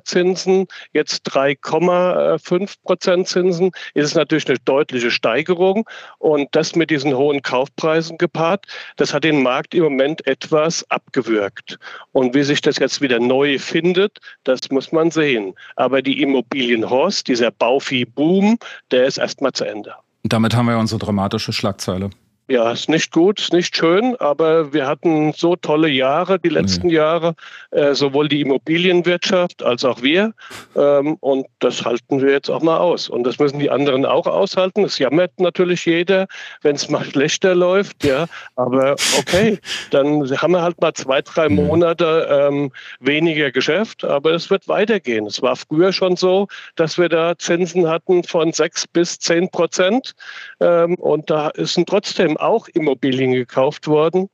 [0.05, 5.89] Zinsen, jetzt 3,5 Prozent Zinsen, ist es natürlich eine deutliche Steigerung.
[6.19, 8.67] Und das mit diesen hohen Kaufpreisen gepaart,
[8.97, 11.79] das hat den Markt im Moment etwas abgewürgt.
[12.13, 15.55] Und wie sich das jetzt wieder neu findet, das muss man sehen.
[15.75, 18.59] Aber die Immobilienhorst, dieser Baufi-Boom,
[18.93, 19.95] der ist erstmal zu Ende.
[20.29, 22.11] Damit haben wir unsere dramatische Schlagzeile.
[22.51, 26.87] Ja, ist nicht gut, ist nicht schön, aber wir hatten so tolle Jahre, die letzten
[26.87, 26.95] nee.
[26.95, 27.35] Jahre,
[27.73, 30.33] äh, sowohl die Immobilienwirtschaft als auch wir.
[30.75, 33.11] Ähm, und das halten wir jetzt auch mal aus.
[33.11, 34.83] Und das müssen die anderen auch aushalten.
[34.83, 36.27] Es jammert natürlich jeder,
[36.63, 38.25] wenn es mal schlechter läuft, ja.
[38.57, 39.59] Aber okay,
[39.91, 45.27] dann haben wir halt mal zwei, drei Monate ähm, weniger Geschäft, aber es wird weitergehen.
[45.27, 50.15] Es war früher schon so, dass wir da Zinsen hatten von sechs bis zehn Prozent.
[50.61, 54.29] Ähm, und da ist trotzdem auch Immobilien gekauft worden.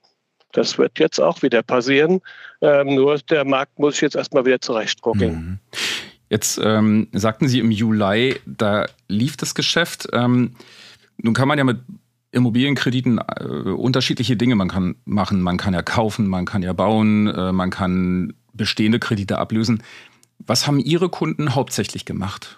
[0.52, 2.20] Das wird jetzt auch wieder passieren.
[2.60, 5.28] Ähm, nur der Markt muss jetzt erstmal wieder zurechtgucken.
[5.28, 5.58] Mhm.
[6.30, 10.08] Jetzt ähm, sagten Sie im Juli, da lief das Geschäft.
[10.12, 10.54] Ähm,
[11.18, 11.78] nun kann man ja mit
[12.30, 15.40] Immobilienkrediten äh, unterschiedliche Dinge man kann machen.
[15.42, 19.82] Man kann ja kaufen, man kann ja bauen, äh, man kann bestehende Kredite ablösen.
[20.38, 22.56] Was haben Ihre Kunden hauptsächlich gemacht?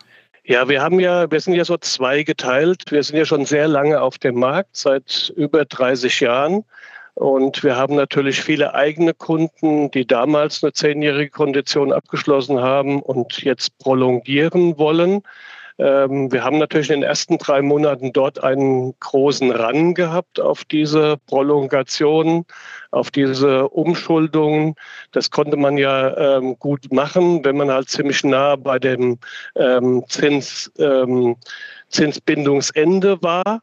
[0.48, 2.84] Ja, wir haben ja, wir sind ja so zweigeteilt.
[2.90, 6.64] Wir sind ja schon sehr lange auf dem Markt, seit über 30 Jahren.
[7.14, 13.42] Und wir haben natürlich viele eigene Kunden, die damals eine zehnjährige Kondition abgeschlossen haben und
[13.42, 15.22] jetzt prolongieren wollen.
[15.78, 20.64] Ähm, wir haben natürlich in den ersten drei Monaten dort einen großen Run gehabt auf
[20.64, 22.46] diese Prolongation,
[22.90, 24.74] auf diese Umschuldungen.
[25.12, 29.18] Das konnte man ja ähm, gut machen, wenn man halt ziemlich nah bei dem
[29.54, 31.36] ähm, Zins, ähm,
[31.90, 33.60] Zinsbindungsende war.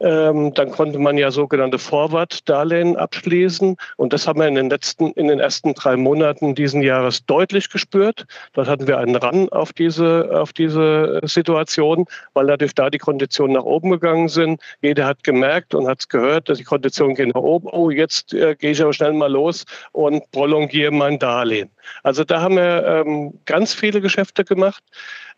[0.00, 3.76] Ähm, dann konnte man ja sogenannte Forward-Darlehen abschließen.
[3.96, 7.68] Und das haben wir in den letzten, in den ersten drei Monaten diesen Jahres deutlich
[7.68, 8.26] gespürt.
[8.54, 13.56] Dort hatten wir einen Run auf diese, auf diese Situation, weil natürlich da die Konditionen
[13.56, 14.60] nach oben gegangen sind.
[14.80, 17.68] Jeder hat gemerkt und hat es gehört, dass die Konditionen gehen nach oben.
[17.70, 21.70] Oh, jetzt äh, gehe ich aber schnell mal los und prolongiere mein Darlehen.
[22.02, 24.82] Also da haben wir ähm, ganz viele Geschäfte gemacht.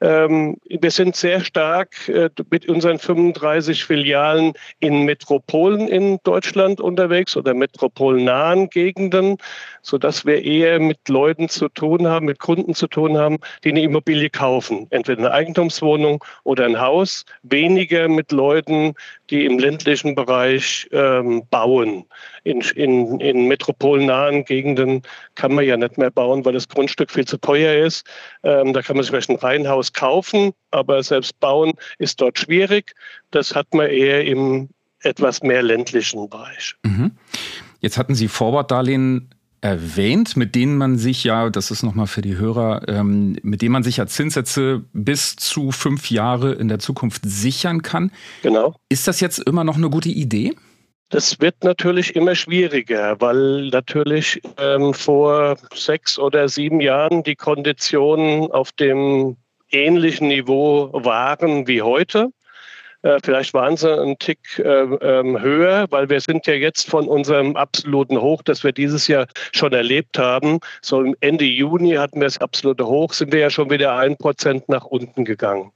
[0.02, 7.36] Ähm, wir sind sehr stark äh, mit unseren 35 Filialen in Metropolen in Deutschland unterwegs
[7.36, 9.36] oder metropolnahen Gegenden,
[9.80, 13.82] sodass wir eher mit Leuten zu tun haben, mit Kunden zu tun haben, die eine
[13.82, 18.94] Immobilie kaufen, entweder eine Eigentumswohnung oder ein Haus, weniger mit Leuten,
[19.30, 22.04] die im ländlichen Bereich ähm, bauen.
[22.44, 25.02] In, in, in metropolnahen Gegenden
[25.36, 28.04] kann man ja nicht mehr bauen, weil das Grundstück viel zu teuer ist.
[28.42, 32.94] Ähm, da kann man sich vielleicht ein Reihenhaus kaufen, aber selbst bauen ist dort schwierig.
[33.30, 34.68] Das hat man eher im
[35.00, 36.74] etwas mehr ländlichen Bereich.
[36.84, 37.12] Mhm.
[37.80, 39.30] Jetzt hatten Sie Forward-Darlehen
[39.62, 43.72] erwähnt, mit denen man sich ja, das ist nochmal für die Hörer, ähm, mit denen
[43.72, 48.10] man sich ja Zinssätze bis zu fünf Jahre in der Zukunft sichern kann.
[48.42, 48.74] Genau.
[48.88, 50.56] Ist das jetzt immer noch eine gute Idee?
[51.10, 58.50] Das wird natürlich immer schwieriger, weil natürlich ähm, vor sechs oder sieben Jahren die Konditionen
[58.50, 59.36] auf dem
[59.72, 62.30] ähnlichen Niveau waren wie heute.
[63.02, 67.08] Äh, vielleicht waren sie einen Tick äh, ähm, höher, weil wir sind ja jetzt von
[67.08, 70.60] unserem absoluten Hoch, das wir dieses Jahr schon erlebt haben.
[70.82, 74.68] So Ende Juni hatten wir das absolute Hoch, sind wir ja schon wieder ein Prozent
[74.68, 75.72] nach unten gegangen.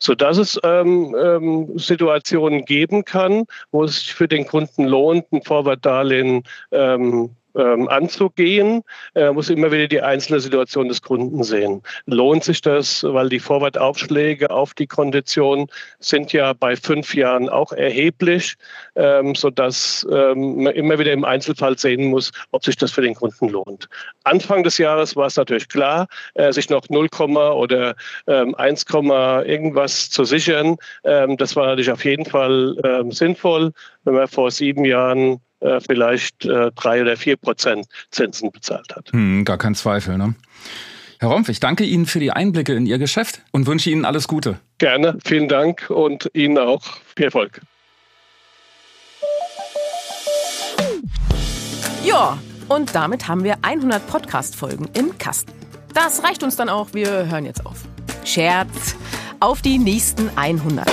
[0.00, 5.32] So dass es ähm, ähm, Situationen geben kann, wo es sich für den Kunden lohnt,
[5.32, 6.42] ein Vorwärtsdarlehen
[6.72, 8.82] ähm, ähm, anzugehen,
[9.14, 11.82] äh, muss immer wieder die einzelne Situation des Kunden sehen.
[12.06, 17.72] Lohnt sich das, weil die Vorwartaufschläge auf die Kondition sind ja bei fünf Jahren auch
[17.72, 18.54] erheblich,
[18.96, 23.14] ähm, sodass ähm, man immer wieder im Einzelfall sehen muss, ob sich das für den
[23.14, 23.88] Kunden lohnt.
[24.24, 27.94] Anfang des Jahres war es natürlich klar, äh, sich noch 0, oder
[28.26, 30.76] ähm, 1, irgendwas zu sichern.
[31.04, 33.72] Ähm, das war natürlich auf jeden Fall ähm, sinnvoll.
[34.04, 39.10] Wenn man vor sieben Jahren äh, vielleicht äh, drei oder vier Prozent Zinsen bezahlt hat.
[39.12, 40.18] Hm, gar kein Zweifel.
[40.18, 40.34] Ne?
[41.18, 44.28] Herr Rompf, ich danke Ihnen für die Einblicke in Ihr Geschäft und wünsche Ihnen alles
[44.28, 44.58] Gute.
[44.78, 46.82] Gerne, vielen Dank und Ihnen auch
[47.16, 47.62] viel Erfolg.
[52.04, 52.38] Ja,
[52.68, 55.52] und damit haben wir 100 Podcast-Folgen im Kasten.
[55.94, 57.84] Das reicht uns dann auch, wir hören jetzt auf.
[58.24, 58.96] Scherz,
[59.40, 60.86] auf die nächsten 100.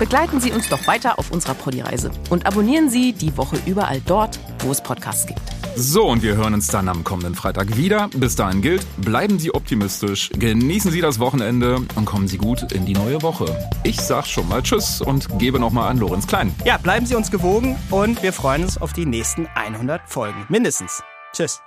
[0.00, 4.40] Begleiten Sie uns doch weiter auf unserer Ponyreise und abonnieren Sie die Woche überall dort,
[4.60, 5.42] wo es Podcasts gibt.
[5.76, 8.08] So, und wir hören uns dann am kommenden Freitag wieder.
[8.16, 12.86] Bis dahin gilt, bleiben Sie optimistisch, genießen Sie das Wochenende und kommen Sie gut in
[12.86, 13.44] die neue Woche.
[13.84, 16.54] Ich sag schon mal Tschüss und gebe nochmal an Lorenz Klein.
[16.64, 20.46] Ja, bleiben Sie uns gewogen und wir freuen uns auf die nächsten 100 Folgen.
[20.48, 21.02] Mindestens.
[21.34, 21.60] Tschüss.